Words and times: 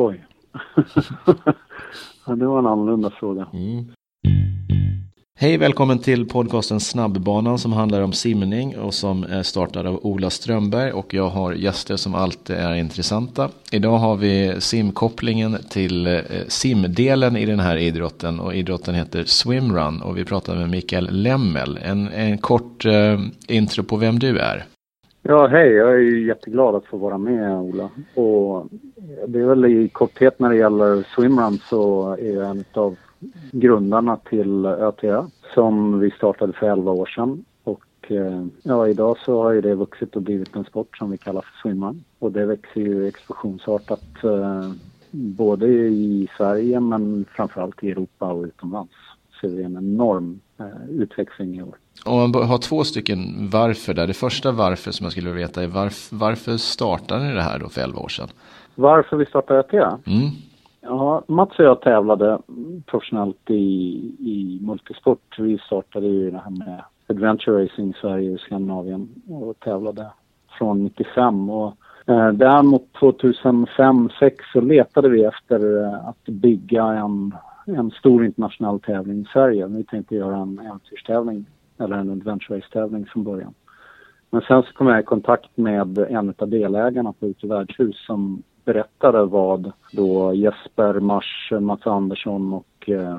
Oj. 0.00 0.24
ja, 2.26 2.34
det 2.34 2.46
var 2.46 2.58
en 2.58 2.66
annorlunda 2.66 3.10
fråga. 3.10 3.46
Mm. 3.52 3.84
Hej, 5.38 5.58
välkommen 5.58 5.98
till 5.98 6.28
podcasten 6.28 6.80
Snabbbanan 6.80 7.58
som 7.58 7.72
handlar 7.72 8.02
om 8.02 8.12
simning 8.12 8.78
och 8.78 8.94
som 8.94 9.22
är 9.22 9.42
startad 9.42 9.86
av 9.86 10.00
Ola 10.02 10.30
Strömberg 10.30 10.92
och 10.92 11.14
jag 11.14 11.28
har 11.28 11.52
gäster 11.52 11.96
som 11.96 12.14
alltid 12.14 12.56
är 12.56 12.74
intressanta. 12.74 13.48
Idag 13.72 13.98
har 13.98 14.16
vi 14.16 14.60
simkopplingen 14.60 15.56
till 15.70 16.06
eh, 16.06 16.20
simdelen 16.48 17.36
i 17.36 17.46
den 17.46 17.60
här 17.60 17.76
idrotten 17.76 18.40
och 18.40 18.54
idrotten 18.54 18.94
heter 18.94 19.24
Swimrun 19.24 20.02
och 20.02 20.18
vi 20.18 20.24
pratar 20.24 20.56
med 20.56 20.70
Mikael 20.70 21.08
Lemmel. 21.10 21.78
En, 21.82 22.08
en 22.08 22.38
kort 22.38 22.86
uh, 22.86 23.20
intro 23.48 23.82
på 23.82 23.96
vem 23.96 24.18
du 24.18 24.38
är. 24.38 24.64
Ja, 25.22 25.46
hej. 25.46 25.72
Jag 25.72 25.94
är 25.94 26.26
jätteglad 26.26 26.74
att 26.74 26.86
få 26.86 26.96
vara 26.96 27.18
med, 27.18 27.56
Ola. 27.56 27.90
Och 28.14 28.66
det 29.26 29.40
är 29.40 29.44
väl 29.44 29.64
i 29.64 29.88
korthet 29.88 30.38
när 30.38 30.50
det 30.50 30.56
gäller 30.56 31.06
Swimrun 31.14 31.58
så 31.58 32.12
är 32.20 32.34
jag 32.34 32.50
en 32.50 32.64
av 32.72 32.96
grundarna 33.52 34.16
till 34.16 34.66
ÖTÖ 34.66 35.26
som 35.54 36.00
vi 36.00 36.10
startade 36.10 36.52
för 36.52 36.66
11 36.66 36.92
år 36.92 37.06
sedan. 37.06 37.44
Och 37.64 37.84
eh, 38.08 38.46
ja, 38.62 38.88
idag 38.88 39.16
så 39.24 39.42
har 39.42 39.52
ju 39.52 39.60
det 39.60 39.74
vuxit 39.74 40.16
och 40.16 40.22
blivit 40.22 40.56
en 40.56 40.64
sport 40.64 40.98
som 40.98 41.10
vi 41.10 41.18
kallar 41.18 41.40
för 41.40 41.60
swimrun. 41.62 42.04
Och 42.18 42.32
det 42.32 42.46
växer 42.46 42.80
ju 42.80 43.08
explosionsartat 43.08 44.24
eh, 44.24 44.70
både 45.10 45.66
i 45.88 46.28
Sverige 46.36 46.80
men 46.80 47.24
framförallt 47.36 47.84
i 47.84 47.90
Europa 47.90 48.32
och 48.32 48.44
utomlands. 48.44 48.92
Så 49.40 49.46
det 49.46 49.62
är 49.62 49.64
en 49.64 49.76
enorm 49.76 50.40
eh, 50.58 50.90
utveckling 50.90 51.58
i 51.58 51.62
år. 51.62 51.74
Om 52.04 52.30
man 52.30 52.34
har 52.34 52.58
två 52.58 52.84
stycken 52.84 53.48
varför 53.52 53.94
där. 53.94 54.06
Det 54.06 54.14
första 54.14 54.52
varför 54.52 54.90
som 54.90 55.04
jag 55.04 55.12
skulle 55.12 55.30
vilja 55.30 55.46
veta 55.46 55.62
är 55.62 55.66
varf 55.66 56.08
varför 56.12 56.56
startade 56.56 57.24
ni 57.24 57.34
det 57.34 57.42
här 57.42 57.58
då 57.58 57.68
för 57.68 57.80
11 57.80 57.98
år 57.98 58.08
sedan? 58.08 58.28
Varför 58.74 59.16
vi 59.16 59.26
startade 59.26 59.60
ÖTÖ? 59.60 59.86
Mm. 59.86 60.30
Ja, 60.80 61.22
Mats 61.26 61.58
och 61.58 61.64
jag 61.64 61.80
tävlade 61.80 62.38
professionellt 62.86 63.50
i, 63.50 63.62
i 64.18 64.58
multisport. 64.62 65.38
Vi 65.38 65.58
startade 65.58 66.06
ju 66.06 66.30
det 66.30 66.38
här 66.44 66.50
med 66.50 66.82
adventure 67.06 67.64
racing 67.64 67.90
i 67.90 67.94
Sverige 68.00 68.34
och 68.34 68.40
Skandinavien 68.40 69.08
och 69.28 69.60
tävlade 69.60 70.06
från 70.58 70.84
95. 70.84 71.50
Och, 71.50 71.74
eh, 72.06 72.32
där 72.32 72.62
mot 72.62 72.86
2005-2006 73.00 74.32
så 74.52 74.60
letade 74.60 75.08
vi 75.08 75.24
efter 75.24 75.84
eh, 75.84 76.08
att 76.08 76.24
bygga 76.24 76.84
en, 76.84 77.34
en 77.66 77.90
stor 77.90 78.24
internationell 78.24 78.80
tävling 78.80 79.20
i 79.20 79.26
Sverige. 79.32 79.66
Vi 79.66 79.84
tänkte 79.84 80.14
göra 80.14 80.36
en 80.36 80.58
äventyrstävling 80.58 81.46
eller 81.78 81.96
en 81.96 82.10
adventure 82.10 82.58
race-tävling 82.58 83.06
från 83.06 83.24
början. 83.24 83.54
Men 84.30 84.42
sen 84.42 84.62
så 84.62 84.72
kom 84.72 84.86
jag 84.86 85.00
i 85.00 85.02
kontakt 85.02 85.56
med 85.56 85.98
en 85.98 86.34
av 86.38 86.48
delägarna 86.48 87.12
på 87.12 87.26
Ute 87.26 87.46
värdshus 87.46 88.06
som 88.06 88.42
berättade 88.72 89.24
vad 89.24 89.72
då 89.92 90.34
Jesper 90.34 91.00
Mars, 91.00 91.52
Mats 91.60 91.86
Andersson 91.86 92.52
och 92.52 92.90
eh, 92.90 93.18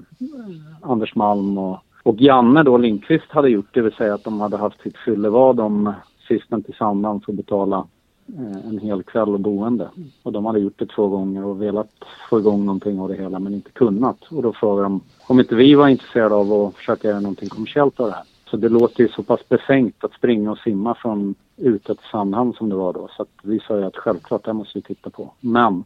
Anders 0.81 1.15
Malm 1.15 1.57
och, 1.57 1.79
och 2.03 2.21
Janne 2.21 2.63
då 2.63 2.77
Lindqvist 2.77 3.31
hade 3.31 3.49
gjort. 3.49 3.73
Det 3.73 3.81
vill 3.81 3.93
säga 3.93 4.13
att 4.13 4.23
de 4.23 4.41
hade 4.41 4.57
haft 4.57 4.81
sitt 4.81 4.97
fyllevad 4.97 5.59
om 5.59 5.93
sisten 6.27 6.63
tillsammans 6.63 7.27
och 7.27 7.33
betala 7.33 7.87
eh, 8.27 8.69
en 8.69 8.79
hel 8.79 9.03
kväll 9.03 9.29
och 9.29 9.39
boende. 9.39 9.89
Och 10.23 10.31
de 10.31 10.45
hade 10.45 10.59
gjort 10.59 10.79
det 10.79 10.85
två 10.85 11.07
gånger 11.07 11.45
och 11.45 11.61
velat 11.61 11.91
få 12.29 12.39
igång 12.39 12.65
någonting 12.65 12.99
av 12.99 13.09
det 13.09 13.15
hela 13.15 13.39
men 13.39 13.53
inte 13.53 13.71
kunnat. 13.71 14.23
Och 14.31 14.43
då 14.43 14.53
frågade 14.53 14.85
de 14.85 15.01
om 15.27 15.39
inte 15.39 15.55
vi 15.55 15.75
var 15.75 15.87
intresserade 15.87 16.35
av 16.35 16.53
att 16.53 16.75
försöka 16.75 17.07
göra 17.07 17.19
någonting 17.19 17.49
kommersiellt 17.49 17.99
av 17.99 18.07
det 18.07 18.13
här. 18.13 18.23
Så 18.49 18.57
det 18.57 18.69
låter 18.69 19.03
ju 19.03 19.09
så 19.09 19.23
pass 19.23 19.49
befängt 19.49 20.03
att 20.03 20.13
springa 20.13 20.51
och 20.51 20.57
simma 20.57 20.95
från 20.95 21.35
ute 21.61 21.95
till 21.95 22.05
Sandhamn 22.11 22.53
som 22.53 22.69
det 22.69 22.75
var 22.75 22.93
då. 22.93 23.09
Så 23.17 23.21
att 23.21 23.29
vi 23.43 23.59
sa 23.59 23.77
ju 23.77 23.85
att 23.85 23.97
självklart 23.97 24.45
det 24.45 24.53
måste 24.53 24.77
vi 24.77 24.81
titta 24.81 25.09
på. 25.09 25.33
Men 25.39 25.83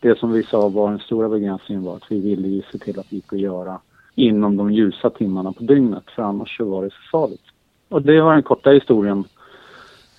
det 0.00 0.18
som 0.18 0.32
vi 0.32 0.42
sa 0.42 0.68
var 0.68 0.90
den 0.90 0.98
stora 0.98 1.28
begränsningen 1.28 1.84
var 1.84 1.96
att 1.96 2.10
vi 2.10 2.20
ville 2.20 2.48
ju 2.48 2.62
se 2.72 2.78
till 2.78 2.98
att 2.98 3.12
vi 3.12 3.16
gick 3.16 3.32
att 3.32 3.38
göra 3.38 3.80
inom 4.14 4.56
de 4.56 4.72
ljusa 4.72 5.10
timmarna 5.10 5.52
på 5.52 5.62
dygnet 5.62 6.10
för 6.16 6.22
annars 6.22 6.56
så 6.56 6.64
var 6.64 6.84
det 6.84 6.90
så 6.90 7.18
farligt. 7.18 7.44
Och 7.88 8.02
det 8.02 8.20
var 8.20 8.32
den 8.32 8.42
korta 8.42 8.70
historien 8.70 9.24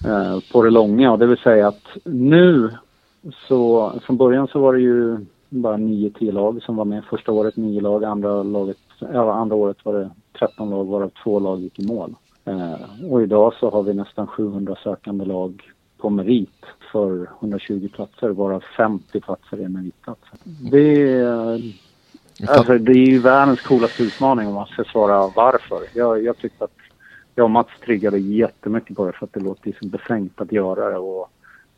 eh, 0.05 0.39
på 0.51 0.63
det 0.63 0.69
långa 0.69 1.11
och 1.11 1.19
det 1.19 1.27
vill 1.27 1.37
säga 1.37 1.67
att 1.67 1.97
nu 2.03 2.71
så 3.47 3.93
från 4.05 4.17
början 4.17 4.47
så 4.47 4.59
var 4.59 4.73
det 4.73 4.79
ju 4.79 5.17
bara 5.49 5.77
9-10 5.77 6.31
lag 6.31 6.63
som 6.63 6.75
var 6.75 6.85
med. 6.85 7.03
Första 7.03 7.31
året 7.31 7.57
9 7.57 7.81
lag, 7.81 8.03
andra, 8.03 8.43
laget, 8.43 8.77
äh, 9.01 9.27
andra 9.27 9.55
året 9.55 9.77
var 9.83 9.93
det 9.93 10.09
13 10.39 10.69
lag 10.69 10.85
varav 10.85 11.11
två 11.23 11.39
lag 11.39 11.59
gick 11.59 11.79
i 11.79 11.87
mål. 11.87 12.15
Eh, 12.45 13.11
och 13.11 13.23
idag 13.23 13.53
så 13.53 13.69
har 13.69 13.83
vi 13.83 13.93
nästan 13.93 14.27
700 14.27 14.75
sökande 14.83 15.25
lag 15.25 15.71
på 15.97 16.09
merit 16.09 16.65
för 16.91 17.29
120 17.39 17.89
platser 17.93 18.29
varav 18.29 18.63
50 18.77 19.19
platser 19.21 19.57
är 19.57 19.67
meritplatser. 19.67 20.39
Det 20.71 21.11
är, 21.11 21.61
alltså, 22.47 22.77
det 22.77 22.91
är 22.91 23.07
ju 23.07 23.19
världens 23.19 23.61
coolaste 23.61 24.03
utmaning 24.03 24.47
om 24.47 24.53
man 24.53 24.67
ska 24.67 24.83
svara 24.83 25.31
varför. 25.35 25.79
Jag, 25.93 26.23
jag 26.23 26.37
tyckte 26.37 26.63
att 26.63 26.77
jag 27.35 27.43
och 27.43 27.51
Mats 27.51 27.69
triggade 27.85 28.17
jättemycket 28.17 28.97
på 28.97 29.05
det 29.05 29.11
för 29.11 29.25
att 29.25 29.33
det 29.33 29.39
låter 29.39 29.77
så 29.81 29.87
befängt 29.87 30.41
att 30.41 30.51
göra 30.51 30.89
det 30.89 30.97
och, 30.97 31.29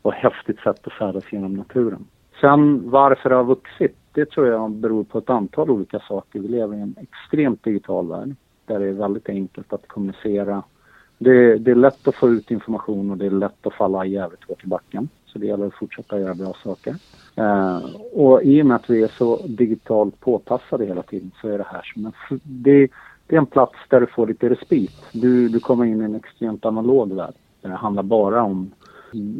och 0.02 0.12
häftigt 0.12 0.60
sätt 0.60 0.86
att 0.86 0.92
färdas 0.92 1.24
genom 1.32 1.54
naturen. 1.54 2.06
Sen 2.40 2.90
varför 2.90 3.30
det 3.30 3.36
har 3.36 3.44
vuxit, 3.44 3.96
det 4.12 4.30
tror 4.30 4.46
jag 4.46 4.70
beror 4.70 5.04
på 5.04 5.18
ett 5.18 5.30
antal 5.30 5.70
olika 5.70 6.00
saker. 6.00 6.40
Vi 6.40 6.48
lever 6.48 6.76
i 6.76 6.80
en 6.80 6.94
extremt 7.00 7.64
digital 7.64 8.08
värld 8.08 8.36
där 8.68 8.80
det 8.80 8.86
är 8.86 8.92
väldigt 8.92 9.28
enkelt 9.28 9.72
att 9.72 9.88
kommunicera. 9.88 10.62
Det, 11.18 11.58
det, 11.58 11.70
är 11.70 11.74
lätt 11.74 12.08
att 12.08 12.14
få 12.14 12.28
ut 12.28 12.50
information 12.50 13.10
och 13.10 13.16
det 13.16 13.26
är 13.26 13.30
lätt 13.30 13.66
att 13.66 13.74
falla 13.74 14.04
jävligt 14.04 14.44
hårt 14.44 14.64
i 14.64 14.66
backen. 14.66 15.08
Så 15.26 15.38
det 15.38 15.46
gäller 15.46 15.66
att 15.66 15.74
fortsätta 15.74 16.20
göra 16.20 16.34
bra 16.34 16.54
saker. 16.64 16.96
Eh, 17.36 17.80
och 18.12 18.42
i 18.42 18.62
och 18.62 18.66
med 18.66 18.76
att 18.76 18.90
vi 18.90 19.02
är 19.02 19.08
så 19.08 19.46
digitalt 19.46 20.20
påpassade 20.20 20.86
hela 20.86 21.02
tiden 21.02 21.30
så 21.40 21.48
är 21.48 21.58
det 21.58 21.66
här 21.68 21.92
som 21.94 22.06
en, 22.06 22.12
det, 22.42 22.88
det 23.26 23.36
är 23.36 23.38
en 23.38 23.46
plats 23.46 23.76
där 23.88 24.00
du 24.00 24.06
får 24.06 24.26
lite 24.26 24.50
respit. 24.50 24.92
Du, 25.12 25.48
du 25.48 25.60
kommer 25.60 25.84
in 25.84 26.02
i 26.02 26.04
en 26.04 26.14
extremt 26.14 26.64
analog 26.64 27.12
värld. 27.12 27.34
Där 27.60 27.68
det 27.68 27.76
handlar 27.76 28.02
bara 28.02 28.42
om 28.42 28.70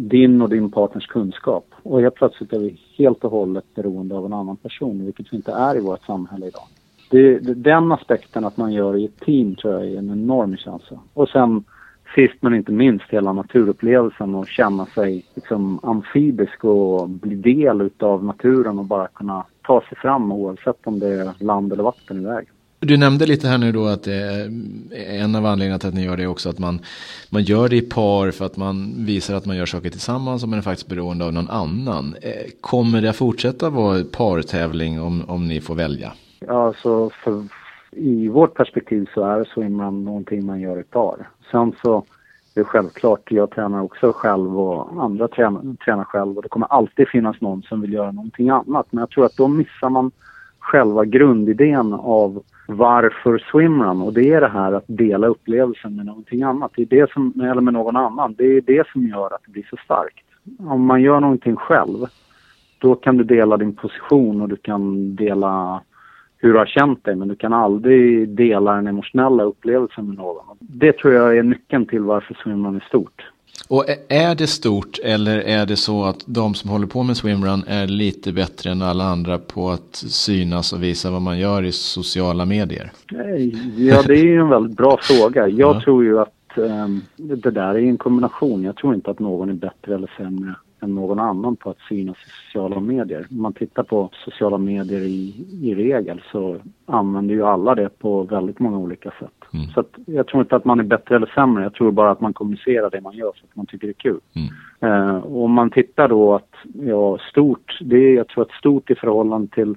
din 0.09 0.43
och 0.43 0.49
din 0.49 0.71
partners 0.71 1.07
kunskap. 1.07 1.67
Och 1.83 2.01
helt 2.01 2.15
plötsligt 2.15 2.53
är 2.53 2.59
vi 2.59 2.81
helt 2.99 3.25
och 3.25 3.31
hållet 3.31 3.65
beroende 3.75 4.15
av 4.15 4.27
en 4.27 4.33
annan 4.33 4.57
person, 4.57 5.05
vilket 5.05 5.33
vi 5.33 5.37
inte 5.37 5.53
är 5.53 5.77
i 5.77 5.81
vårt 5.81 6.05
samhälle 6.05 6.47
idag 6.47 6.69
det, 7.11 7.39
den 7.39 7.93
aspekten 7.93 8.45
att 8.45 8.57
man 8.57 8.73
gör 8.73 8.97
i 8.97 9.05
ett 9.05 9.21
team 9.21 9.55
tror 9.55 9.75
jag 9.75 9.87
är 9.87 9.99
en 9.99 10.11
enorm 10.11 10.57
känsla. 10.57 10.99
Och 11.15 11.29
sen 11.29 11.65
sist 12.15 12.35
men 12.41 12.55
inte 12.55 12.73
minst 12.73 13.05
hela 13.09 13.33
naturupplevelsen 13.33 14.35
och 14.35 14.49
känna 14.49 14.87
sig 14.87 15.25
liksom 15.35 15.81
amfibisk 15.83 16.65
och 16.65 17.09
bli 17.09 17.35
del 17.37 17.81
utav 17.81 18.25
naturen 18.25 18.79
och 18.79 18.85
bara 18.85 19.09
kunna 19.09 19.45
ta 19.67 19.81
sig 19.81 19.99
fram 19.99 20.33
oavsett 20.33 20.87
om 20.87 20.99
det 20.99 21.09
är 21.09 21.45
land 21.45 21.73
eller 21.73 21.83
vatten 21.83 22.23
i 22.23 22.25
vägen. 22.25 22.53
Du 22.81 22.97
nämnde 22.97 23.27
lite 23.27 23.49
här 23.49 23.59
nu 23.59 23.73
då 23.73 23.87
att 23.87 24.03
det 24.03 24.15
är 24.15 25.23
en 25.23 25.35
av 25.35 25.47
anledningarna 25.47 25.79
till 25.79 25.89
att 25.89 25.95
ni 25.95 26.05
gör 26.05 26.17
det 26.17 26.27
också 26.27 26.49
att 26.49 26.59
man, 26.59 26.81
man 27.31 27.43
gör 27.43 27.69
det 27.69 27.77
i 27.77 27.81
par 27.81 28.31
för 28.31 28.45
att 28.45 28.57
man 28.57 28.95
visar 28.97 29.35
att 29.35 29.47
man 29.47 29.57
gör 29.57 29.67
saker 29.67 29.91
tillsammans 29.91 30.43
och 30.43 30.49
man 30.49 30.59
är 30.59 30.63
faktiskt 30.63 30.89
beroende 30.89 31.25
av 31.25 31.33
någon 31.33 31.51
annan. 31.51 32.17
Eh, 32.23 32.51
kommer 32.61 33.03
det 33.03 33.11
att 33.11 33.17
fortsätta 33.17 33.71
vara 33.71 34.05
partävling 34.05 35.01
om, 35.01 35.25
om 35.27 35.49
ni 35.49 35.61
får 35.61 35.75
välja? 35.75 36.13
Alltså 36.47 37.11
för, 37.11 37.43
i 37.91 38.29
vårt 38.29 38.55
perspektiv 38.55 39.09
så 39.15 39.25
är 39.25 39.45
swimrun 39.45 40.05
någonting 40.05 40.47
man 40.47 40.61
gör 40.61 40.77
ett 40.77 40.91
par. 40.91 41.29
Sen 41.51 41.73
så 41.83 41.97
är 41.97 42.61
det 42.61 42.65
självklart, 42.65 43.33
jag 43.33 43.51
tränar 43.51 43.83
också 43.83 44.13
själv 44.13 44.61
och 44.61 45.03
andra 45.03 45.29
tränar, 45.29 45.77
tränar 45.85 46.05
själv 46.05 46.37
och 46.37 46.43
det 46.43 46.49
kommer 46.49 46.67
alltid 46.67 47.09
finnas 47.09 47.41
någon 47.41 47.63
som 47.63 47.81
vill 47.81 47.93
göra 47.93 48.13
någonting 48.13 48.51
annat. 48.51 48.87
Men 48.91 49.01
jag 49.01 49.11
tror 49.11 49.25
att 49.25 49.37
då 49.37 49.49
missar 49.49 49.91
man 49.91 50.11
själva 50.59 51.05
grundidén 51.05 51.93
av 51.93 52.43
varför 52.69 53.39
swimrun 53.39 54.03
och 54.03 54.13
det 54.13 54.33
är 54.33 54.41
det 54.41 54.49
här 54.49 54.73
att 54.73 54.85
dela 54.87 55.27
upplevelsen 55.27 55.97
med 55.97 56.07
någonting 56.07 56.43
annat. 56.43 56.73
Det 56.77 56.83
är 56.83 56.87
det 56.87 57.11
som, 57.11 57.33
eller 57.41 57.61
med 57.61 57.75
någon 57.75 57.97
annan. 57.97 58.35
Det 58.39 58.45
är 58.45 58.61
det 58.61 58.89
som 58.93 59.07
gör 59.07 59.35
att 59.35 59.43
det 59.47 59.53
blir 59.53 59.67
så 59.71 59.77
starkt. 59.85 60.25
Om 60.59 60.85
man 60.85 61.03
gör 61.03 61.21
någonting 61.21 61.57
själv, 61.57 62.07
då 62.79 62.95
kan 62.95 63.17
du 63.17 63.25
dela 63.25 63.57
din 63.57 63.75
position 63.75 64.41
och 64.43 64.49
du 64.49 64.57
kan 64.57 65.15
dela 65.17 65.81
hur 66.39 66.53
du 66.53 66.59
har 66.59 66.67
känt 66.67 67.05
dig 67.05 67.17
men 67.17 67.29
du 67.29 67.37
kan 67.37 67.53
aldrig 67.53 68.29
dela 68.29 68.73
den 68.73 68.87
emotionella 68.87 69.43
upplevelsen 69.43 70.07
med 70.07 70.17
någon. 70.17 70.57
Det 70.61 70.93
tror 70.93 71.15
jag 71.15 71.39
är 71.39 71.43
nyckeln 71.43 71.87
till 71.87 72.03
varför 72.03 72.35
swimrun 72.35 72.77
är 72.77 72.85
stort. 72.89 73.23
Och 73.69 73.85
är 74.09 74.35
det 74.35 74.47
stort 74.47 74.99
eller 75.05 75.39
är 75.39 75.67
det 75.67 75.77
så 75.77 76.05
att 76.05 76.25
de 76.27 76.55
som 76.55 76.71
håller 76.71 76.87
på 76.87 77.03
med 77.03 77.17
swimrun 77.17 77.65
är 77.67 77.87
lite 77.87 78.33
bättre 78.33 78.71
än 78.71 78.83
alla 78.83 79.05
andra 79.05 79.39
på 79.39 79.71
att 79.71 79.95
synas 79.95 80.73
och 80.73 80.83
visa 80.83 81.11
vad 81.11 81.23
man 81.23 81.39
gör 81.39 81.65
i 81.65 81.73
sociala 81.73 82.45
medier? 82.45 82.93
Ja, 83.77 84.03
det 84.03 84.15
är 84.15 84.25
ju 84.25 84.41
en 84.41 84.49
väldigt 84.49 84.77
bra 84.77 84.99
fråga. 85.03 85.49
Jag 85.49 85.77
ja. 85.77 85.81
tror 85.81 86.05
ju 86.05 86.19
att 86.21 86.35
um, 86.57 87.03
det 87.17 87.51
där 87.51 87.75
är 87.75 87.79
en 87.79 87.99
kombination. 87.99 88.63
Jag 88.63 88.77
tror 88.77 88.95
inte 88.95 89.11
att 89.11 89.19
någon 89.19 89.49
är 89.49 89.55
bättre 89.55 89.95
eller 89.95 90.11
sämre 90.17 90.55
än 90.81 90.95
någon 90.95 91.19
annan 91.19 91.57
på 91.57 91.71
att 91.71 91.79
synas 91.89 92.17
i 92.17 92.31
sociala 92.47 92.81
medier. 92.81 93.27
Om 93.31 93.43
man 93.43 93.53
tittar 93.53 93.83
på 93.83 94.11
sociala 94.25 94.59
medier 94.59 95.01
i, 95.01 95.47
i 95.63 95.75
regel 95.75 96.23
så 96.33 96.57
använder 96.87 97.35
ju 97.35 97.43
alla 97.45 97.75
det 97.75 97.99
på 97.99 98.23
väldigt 98.23 98.59
många 98.59 98.79
olika 98.79 99.11
sätt. 99.11 99.55
Mm. 99.55 99.67
Så 99.67 99.85
jag 100.07 100.27
tror 100.27 100.43
inte 100.43 100.57
att 100.57 100.65
man 100.65 100.81
är 100.81 100.85
bättre 100.85 101.17
eller 101.17 101.33
sämre, 101.35 101.63
jag 101.63 101.75
tror 101.75 101.91
bara 101.91 102.11
att 102.11 102.21
man 102.21 102.33
kommunicerar 102.33 102.91
det 102.91 103.01
man 103.01 103.17
gör 103.17 103.33
för 103.33 103.45
att 103.51 103.57
man 103.57 103.67
tycker 103.67 103.87
det 103.87 103.93
är 103.93 104.11
kul. 104.11 104.21
Mm. 104.35 105.09
Eh, 105.09 105.17
och 105.17 105.45
om 105.45 105.53
man 105.53 105.71
tittar 105.71 106.09
då 106.09 106.35
att, 106.35 106.53
ja, 106.75 107.19
stort, 107.31 107.79
det 107.81 107.97
är 107.97 108.15
jag 108.15 108.29
tror 108.29 108.45
att 108.45 108.53
stort 108.53 108.91
i 108.91 108.95
förhållande 108.95 109.49
till 109.55 109.77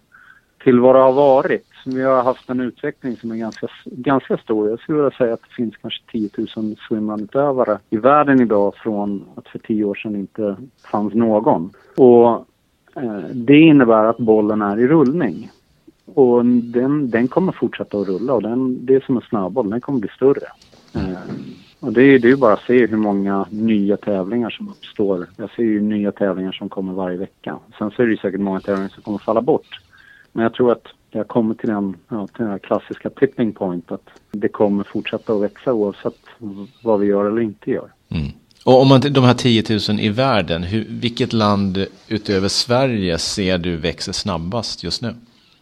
till 0.63 0.79
vad 0.79 0.95
det 0.95 0.99
har 0.99 1.13
varit. 1.13 1.67
Vi 1.85 2.01
har 2.01 2.23
haft 2.23 2.49
en 2.49 2.59
utveckling 2.59 3.17
som 3.17 3.31
är 3.31 3.35
ganska, 3.35 3.67
ganska 3.85 4.37
stor. 4.37 4.69
Jag 4.69 4.79
skulle 4.79 4.97
vilja 4.97 5.17
säga 5.17 5.33
att 5.33 5.41
det 5.41 5.55
finns 5.55 5.77
kanske 5.77 6.01
10 6.11 6.29
000 6.55 6.75
swimrun-utövare 6.87 7.79
i 7.89 7.97
världen 7.97 8.41
idag 8.41 8.75
från 8.75 9.25
att 9.35 9.47
för 9.47 9.59
tio 9.59 9.83
år 9.83 9.95
sedan 9.95 10.15
inte 10.15 10.55
fanns 10.91 11.13
någon. 11.13 11.69
Och 11.97 12.29
eh, 12.95 13.19
det 13.33 13.59
innebär 13.59 14.03
att 14.03 14.17
bollen 14.17 14.61
är 14.61 14.79
i 14.79 14.87
rullning. 14.87 15.51
Och 16.05 16.45
den, 16.45 17.09
den 17.09 17.27
kommer 17.27 17.51
fortsätta 17.51 17.97
att 17.97 18.07
rulla 18.07 18.33
och 18.33 18.41
den, 18.41 18.85
det 18.85 18.95
är 18.95 18.99
som 18.99 19.15
en 19.17 19.21
snöboll, 19.21 19.69
den 19.69 19.81
kommer 19.81 19.99
bli 19.99 20.09
större. 20.09 20.47
Eh, 20.95 21.19
och 21.79 21.93
det 21.93 22.03
är 22.03 22.19
ju 22.19 22.35
bara 22.35 22.53
att 22.53 22.61
se 22.61 22.87
hur 22.87 22.97
många 22.97 23.45
nya 23.49 23.97
tävlingar 23.97 24.49
som 24.49 24.69
uppstår. 24.69 25.27
Jag 25.37 25.49
ser 25.49 25.63
ju 25.63 25.81
nya 25.81 26.11
tävlingar 26.11 26.51
som 26.51 26.69
kommer 26.69 26.93
varje 26.93 27.17
vecka. 27.17 27.59
Sen 27.77 27.91
så 27.91 28.01
är 28.01 28.05
det 28.05 28.11
ju 28.11 28.17
säkert 28.17 28.39
många 28.39 28.59
tävlingar 28.59 28.89
som 28.89 29.03
kommer 29.03 29.17
falla 29.17 29.41
bort. 29.41 29.81
Men 30.31 30.43
jag 30.43 30.53
tror 30.53 30.71
att 30.71 30.87
har 31.17 31.25
kommit 31.25 31.59
till 31.59 31.69
den, 31.69 31.97
ja, 32.09 32.27
till 32.27 32.45
den 32.45 32.59
klassiska 32.59 33.09
tipping 33.09 33.53
point 33.53 33.91
att 33.91 34.09
det 34.31 34.47
kommer 34.47 34.83
fortsätta 34.83 35.33
att 35.33 35.41
växa 35.41 35.73
oavsett 35.73 36.19
vad 36.83 36.99
vi 36.99 37.07
gör 37.07 37.25
eller 37.25 37.41
inte 37.41 37.71
gör. 37.71 37.89
Mm. 38.09 38.31
Och 38.65 38.81
om 38.81 38.87
man 38.87 39.01
de 39.01 39.23
här 39.23 39.33
10 39.33 39.63
000 39.89 39.99
i 39.99 40.09
världen, 40.09 40.63
hur, 40.63 40.85
vilket 40.89 41.33
land 41.33 41.85
utöver 42.07 42.47
Sverige 42.47 43.17
ser 43.17 43.57
du 43.57 43.77
växer 43.77 44.11
snabbast 44.11 44.83
just 44.83 45.01
nu? 45.01 45.15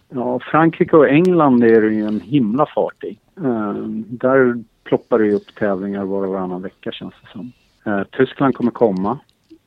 Ja, 0.10 0.40
Frankrike 0.52 0.96
och 0.96 1.10
England 1.10 1.64
är 1.64 1.82
det 1.82 1.94
ju 1.94 2.06
en 2.06 2.20
himla 2.20 2.66
fart 2.66 3.04
i. 3.04 3.18
Uh, 3.42 3.74
där 4.08 4.64
ploppar 4.84 5.20
det 5.20 5.34
upp 5.34 5.56
tävlingar 5.56 6.06
var 6.06 6.24
och 6.24 6.34
varannan 6.34 6.62
vecka 6.62 6.92
känns 6.92 7.14
det 7.22 7.28
som. 7.32 7.52
Uh, 7.88 8.04
Tyskland 8.04 8.56
kommer 8.56 8.72
komma. 8.72 9.20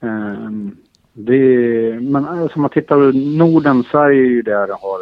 Uh, 0.05 0.51
det, 1.13 2.01
men 2.01 2.29
alltså, 2.29 2.57
om 2.57 2.63
man 2.63 2.71
tittar 2.71 3.37
Norden, 3.39 3.85
Sverige 3.91 4.21
är 4.21 4.31
ju 4.31 4.43
där 4.43 4.67
det 4.67 4.73
har 4.73 4.99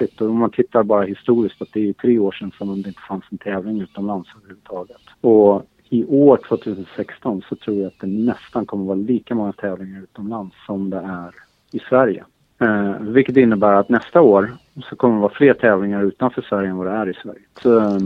vuxit. 0.00 0.20
Och 0.20 0.28
om 0.28 0.38
man 0.38 0.50
tittar 0.50 0.82
bara 0.82 1.02
historiskt 1.02 1.62
att 1.62 1.72
det 1.72 1.88
är 1.88 1.92
tre 1.92 2.18
år 2.18 2.32
sedan 2.32 2.52
som 2.58 2.82
det 2.82 2.88
inte 2.88 3.00
fanns 3.08 3.24
en 3.30 3.38
tävling 3.38 3.80
utomlands 3.80 4.28
överhuvudtaget. 4.36 5.02
Och 5.20 5.62
i 5.88 6.04
år 6.04 6.40
2016 6.48 7.42
så 7.48 7.56
tror 7.56 7.76
jag 7.76 7.86
att 7.86 8.00
det 8.00 8.06
nästan 8.06 8.66
kommer 8.66 8.84
vara 8.84 8.96
lika 8.96 9.34
många 9.34 9.52
tävlingar 9.52 10.02
utomlands 10.02 10.56
som 10.66 10.90
det 10.90 10.96
är 10.96 11.34
i 11.72 11.78
Sverige. 11.78 12.24
Eh, 12.60 13.00
vilket 13.00 13.36
innebär 13.36 13.72
att 13.72 13.88
nästa 13.88 14.20
år 14.20 14.50
så 14.90 14.96
kommer 14.96 15.14
det 15.14 15.20
vara 15.20 15.32
fler 15.32 15.54
tävlingar 15.54 16.02
utanför 16.02 16.42
Sverige 16.42 16.68
än 16.70 16.76
vad 16.76 16.86
det 16.86 16.92
är 16.92 17.10
i 17.10 17.14
Sverige. 17.14 17.42
Så 17.62 17.98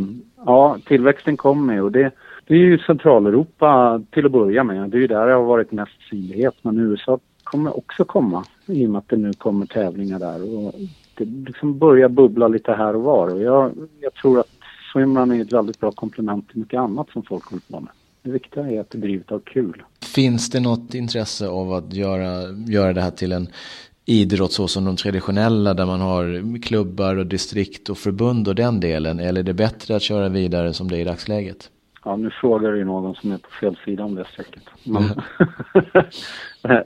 ja, 0.47 0.79
tillväxten 0.87 1.37
kommer 1.37 1.83
och 1.83 1.93
det, 1.93 2.11
det 2.47 2.55
är 2.55 2.59
ju 2.59 2.79
Centraleuropa 2.79 4.03
till 4.11 4.27
att 4.27 4.33
börja 4.33 4.65
med. 4.65 4.91
Det 4.91 4.97
är 4.97 5.01
ju 5.01 5.07
där 5.07 5.27
det 5.27 5.33
har 5.33 5.43
varit 5.43 5.73
mest 5.73 6.09
synlighet. 6.11 6.55
Men 6.63 6.79
USA 6.79 7.19
kommer 7.51 7.77
också 7.77 8.05
komma 8.05 8.45
i 8.67 8.87
och 8.87 8.91
med 8.91 8.99
att 8.99 9.09
det 9.09 9.17
nu 9.17 9.33
kommer 9.33 9.67
tävlingar 9.67 10.19
där. 10.19 10.57
Och 10.57 10.75
det 11.19 11.25
liksom 11.25 11.79
börjar 11.79 12.09
bubbla 12.09 12.49
lite 12.49 12.73
här 12.73 12.97
och 12.97 13.03
var. 13.03 13.35
Och 13.35 13.43
jag, 13.43 13.73
jag 14.01 14.15
tror 14.15 14.41
att 14.41 14.51
swimrun 14.93 15.33
är 15.33 15.43
ett 15.43 15.53
väldigt 15.53 15.81
bra 15.81 15.93
komplement 15.93 16.49
till 16.49 16.59
mycket 16.59 16.81
annat 16.81 17.11
som 17.11 17.23
folk 17.23 17.45
håller 17.45 17.63
på 17.71 17.81
med. 17.81 17.91
Det 18.23 18.31
viktiga 18.31 18.71
är 18.71 18.81
att 18.81 18.91
det 18.91 18.99
drivet 18.99 19.33
av 19.33 19.39
kul. 19.39 19.83
Finns 20.15 20.51
det 20.51 20.61
något 20.61 20.95
intresse 20.95 21.49
av 21.49 21.73
att 21.73 21.93
göra, 21.93 22.51
göra 22.67 22.93
det 22.93 23.01
här 23.01 23.11
till 23.11 23.33
en 23.33 23.49
idrott 24.05 24.53
så 24.53 24.69
som 24.69 24.85
de 24.85 24.97
traditionella 24.97 25.75
där 25.75 25.87
man 25.87 26.01
har 26.01 26.59
klubbar 26.63 27.17
och 27.17 27.27
distrikt 27.27 27.89
och 27.89 27.99
förbund 27.99 28.49
och 28.49 28.55
den 28.55 28.81
delen? 28.81 29.21
Eller 29.21 29.41
är 29.41 29.45
det 29.45 29.55
bättre 29.55 29.97
att 29.97 30.03
köra 30.03 30.29
vidare 30.29 30.73
som 30.73 30.89
det 30.89 30.97
är 30.97 31.01
i 31.01 31.05
dagsläget? 31.05 31.71
Ja, 32.05 32.17
nu 32.17 32.31
frågar 32.31 32.73
du 32.73 32.85
någon 32.85 33.15
som 33.15 33.33
är 33.33 33.39
på 33.39 33.49
fel 33.61 33.77
sida 33.85 34.05
om 34.05 34.15
det 34.15 34.25
strecket. 34.25 34.63
Men 34.85 35.05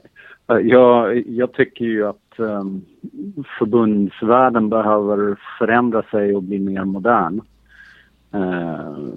Jag, 0.47 1.23
jag 1.27 1.53
tycker 1.53 1.85
ju 1.85 2.07
att 2.07 2.22
um, 2.39 2.85
förbundsvärlden 3.59 4.69
behöver 4.69 5.39
förändra 5.59 6.03
sig 6.03 6.35
och 6.35 6.43
bli 6.43 6.59
mer 6.59 6.85
modern. 6.85 7.41
Uh, 8.35 9.13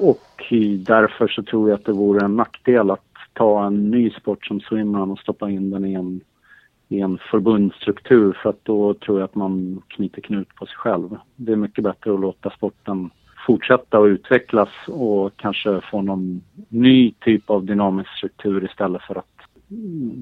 och 0.00 0.52
därför 0.78 1.28
så 1.28 1.42
tror 1.42 1.70
jag 1.70 1.78
att 1.78 1.84
det 1.84 1.92
vore 1.92 2.24
en 2.24 2.36
nackdel 2.36 2.90
att 2.90 3.12
ta 3.32 3.66
en 3.66 3.90
ny 3.90 4.10
sport 4.10 4.46
som 4.46 4.60
swimrun 4.60 5.10
och 5.10 5.18
stoppa 5.18 5.50
in 5.50 5.70
den 5.70 5.84
i 5.84 5.94
en, 5.94 6.20
i 6.88 7.00
en 7.00 7.18
förbundsstruktur 7.30 8.38
för 8.42 8.50
att 8.50 8.64
då 8.64 8.94
tror 8.94 9.18
jag 9.18 9.24
att 9.24 9.34
man 9.34 9.82
knyter 9.88 10.22
knut 10.22 10.54
på 10.54 10.66
sig 10.66 10.76
själv. 10.76 11.16
Det 11.36 11.52
är 11.52 11.56
mycket 11.56 11.84
bättre 11.84 12.14
att 12.14 12.20
låta 12.20 12.50
sporten 12.50 13.10
fortsätta 13.46 13.98
och 13.98 14.04
utvecklas 14.04 14.68
och 14.86 15.36
kanske 15.36 15.80
få 15.90 16.02
någon 16.02 16.42
ny 16.68 17.12
typ 17.20 17.50
av 17.50 17.64
dynamisk 17.64 18.10
struktur 18.16 18.64
istället 18.64 19.02
för 19.02 19.18
att 19.18 19.31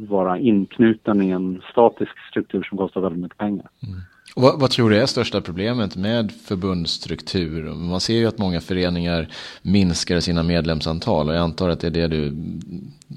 vara 0.09 0.39
inknuten 0.39 1.23
i 1.23 1.31
en 1.31 1.63
statisk 1.71 2.13
struktur 2.31 2.63
som 2.63 2.79
kostar 2.79 3.01
väldigt 3.01 3.23
mycket 3.23 3.39
pengar. 3.39 3.69
Mm. 3.83 4.01
Vad, 4.37 4.61
vad, 4.61 4.71
tror 4.71 4.91
du 4.91 4.97
är 4.97 5.07
största 5.07 5.41
problemet 5.41 5.97
med 5.97 6.33
förbundsstruktur? 6.33 7.75
Man 7.75 8.01
ser 8.01 8.15
ju 8.15 8.27
att 8.27 8.39
många 8.39 8.61
föreningar 8.61 9.29
minskar 9.63 10.21
sina 10.21 10.43
medlemsantal 10.43 11.29
och 11.29 11.35
jag 11.35 11.43
antar 11.43 11.69
att 11.69 11.81
det 11.81 11.87
är 11.87 11.91
det 11.91 12.09
du, 12.09 12.33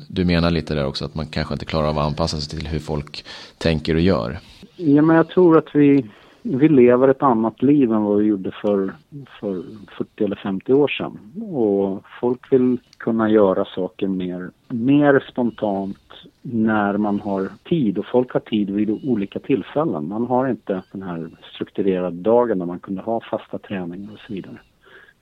du 0.08 0.26
menar 0.26 0.52
lite 0.52 0.76
där 0.76 0.86
också, 0.86 1.06
att 1.06 1.16
man 1.16 1.26
kanske 1.26 1.54
inte 1.54 1.66
klarar 1.66 1.88
av 1.88 2.00
att 2.00 2.06
anpassa 2.06 2.38
sig 2.38 2.60
till 2.60 2.68
hur 2.68 2.80
folk 2.80 3.26
tänker 3.58 3.96
och 3.96 4.02
gör. 4.02 4.40
Ja, 4.76 5.02
men 5.02 5.16
jag 5.16 5.30
tror 5.30 5.58
att 5.58 5.76
vi, 5.76 6.06
vi 6.44 6.70
lever 6.70 7.08
ett 7.08 7.24
annat 7.24 7.62
liv 7.62 7.92
än 7.92 8.04
vad 8.04 8.18
vi 8.18 8.26
gjorde 8.26 8.52
för, 8.52 8.94
för 9.40 9.64
40 9.98 10.24
eller 10.24 10.36
50 10.36 10.74
år 10.74 10.88
sedan. 10.88 11.20
Och 11.54 12.04
folk 12.20 12.54
vill 12.54 12.78
kunna 12.98 13.30
göra 13.30 13.66
saker 13.66 14.08
mer, 14.08 14.52
mer 14.68 15.26
spontant 15.32 15.98
när 16.42 16.98
man 16.98 17.20
har 17.20 17.50
tid 17.64 17.98
och 17.98 18.06
folk 18.06 18.34
har 18.34 18.40
tid 18.40 18.70
vid 18.70 18.90
olika 18.90 19.40
tillfällen. 19.40 20.08
Man 20.08 20.26
har 20.26 20.48
inte 20.48 20.82
den 20.92 21.04
här 21.04 21.30
strukturerade 21.54 22.22
dagen 22.22 22.60
där 22.60 22.66
man 22.66 22.80
kunde 22.80 23.02
ha 23.02 23.22
fasta 23.22 23.58
träningar 23.58 24.14
och 24.14 24.20
så 24.20 24.34
vidare. 24.34 24.58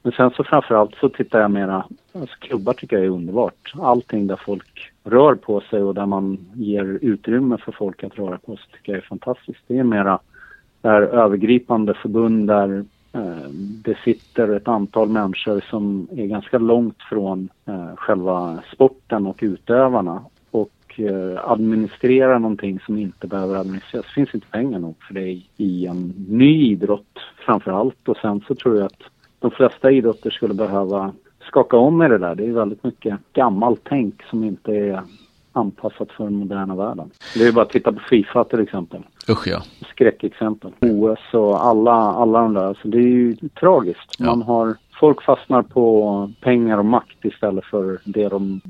Men 0.03 0.13
sen 0.13 0.31
så 0.31 0.43
framförallt 0.43 0.95
så 0.95 1.09
tittar 1.09 1.41
jag 1.41 1.51
mera, 1.51 1.85
alltså 2.13 2.35
klubbar 2.39 2.73
tycker 2.73 2.95
jag 2.95 3.05
är 3.05 3.09
underbart. 3.09 3.73
Allting 3.81 4.27
där 4.27 4.41
folk 4.45 4.91
rör 5.03 5.35
på 5.35 5.61
sig 5.61 5.83
och 5.83 5.95
där 5.95 6.05
man 6.05 6.37
ger 6.53 6.99
utrymme 7.01 7.57
för 7.57 7.71
folk 7.71 8.03
att 8.03 8.19
röra 8.19 8.37
på 8.37 8.55
sig 8.55 8.65
tycker 8.71 8.91
jag 8.91 9.01
är 9.01 9.07
fantastiskt. 9.07 9.59
Det 9.67 9.77
är 9.77 9.83
mera 9.83 10.19
där 10.81 11.01
övergripande 11.01 11.93
förbund 11.93 12.47
där 12.47 12.85
eh, 13.13 13.49
det 13.83 13.97
sitter 14.03 14.55
ett 14.55 14.67
antal 14.67 15.09
människor 15.09 15.63
som 15.69 16.07
är 16.11 16.25
ganska 16.25 16.57
långt 16.57 17.01
från 17.09 17.49
eh, 17.65 17.95
själva 17.95 18.63
sporten 18.73 19.27
och 19.27 19.39
utövarna 19.41 20.23
och 20.51 20.99
eh, 20.99 21.51
administrerar 21.51 22.39
någonting 22.39 22.79
som 22.79 22.97
inte 22.97 23.27
behöver 23.27 23.55
administreras. 23.55 24.05
Det 24.05 24.13
finns 24.13 24.35
inte 24.35 24.47
pengar 24.47 24.79
nog 24.79 24.95
för 25.07 25.13
det 25.13 25.41
i 25.57 25.85
en 25.85 26.13
ny 26.29 26.71
idrott 26.71 27.19
framför 27.45 27.71
allt 27.71 28.07
och 28.09 28.17
sen 28.17 28.41
så 28.47 28.55
tror 28.55 28.77
jag 28.77 28.85
att 28.85 29.03
de 29.39 29.51
flesta 29.51 29.91
idrotter 29.91 30.29
skulle 30.29 30.53
behöva 30.53 31.13
skaka 31.47 31.77
om 31.77 32.01
i 32.01 32.07
det 32.07 32.17
där. 32.17 32.35
Det 32.35 32.45
är 32.45 32.51
väldigt 32.51 32.83
mycket 32.83 33.19
gammalt 33.33 33.81
tänk 33.83 34.23
som 34.23 34.43
inte 34.43 34.71
är 34.71 35.01
anpassat 35.53 36.11
för 36.11 36.23
den 36.23 36.35
moderna 36.35 36.75
världen. 36.75 37.09
Det 37.35 37.47
är 37.47 37.51
bara 37.51 37.65
att 37.65 37.69
titta 37.69 37.91
på 37.91 37.99
Fifa 38.09 38.43
till 38.43 38.59
exempel. 38.59 39.01
Usch 39.29 39.47
ja. 39.47 39.61
Skräckexempel. 40.01 40.71
OS 40.79 41.19
och 41.33 41.65
alla, 41.65 41.91
alla 41.91 42.41
de 42.41 42.53
där. 42.53 42.63
Alltså 42.63 42.87
det 42.87 42.97
är 42.97 43.01
ju 43.01 43.35
tragiskt. 43.59 44.15
Ja. 44.17 44.25
Man 44.25 44.41
har, 44.41 44.75
folk 44.99 45.23
fastnar 45.23 45.61
på 45.61 46.31
pengar 46.41 46.77
och 46.77 46.85
makt 46.85 47.25
istället 47.25 47.65
för 47.65 47.99
det 48.05 48.29
de 48.29 48.61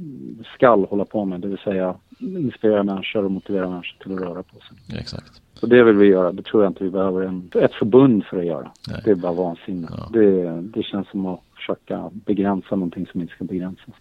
skall 0.55 0.85
hålla 0.89 1.05
på 1.05 1.25
med. 1.25 1.41
Det 1.41 1.47
vill 1.47 1.57
säga 1.57 1.95
inspirera 2.19 2.83
människor 2.83 3.25
och 3.25 3.31
motivera 3.31 3.69
människor 3.69 4.03
till 4.03 4.13
att 4.13 4.21
röra 4.21 4.43
på 4.43 4.55
sig. 4.55 4.99
Exakt. 4.99 5.41
Och 5.61 5.69
det 5.69 5.83
vill 5.83 5.95
vi 5.95 6.07
göra. 6.07 6.31
Det 6.31 6.43
tror 6.43 6.63
jag 6.63 6.69
inte 6.69 6.83
vi 6.83 6.89
behöver 6.89 7.21
en, 7.21 7.49
ett 7.55 7.73
förbund 7.73 8.23
för 8.25 8.37
att 8.37 8.45
göra. 8.45 8.71
Nej. 8.89 9.01
Det 9.05 9.11
är 9.11 9.15
bara 9.15 9.33
vansinne. 9.33 9.87
Ja. 9.97 10.09
Det, 10.13 10.61
det 10.61 10.83
känns 10.83 11.09
som 11.09 11.25
att 11.25 11.39
försöka 11.55 12.09
begränsa 12.13 12.75
någonting 12.75 13.07
som 13.11 13.21
inte 13.21 13.33
ska 13.33 13.43
begränsas. 13.43 13.95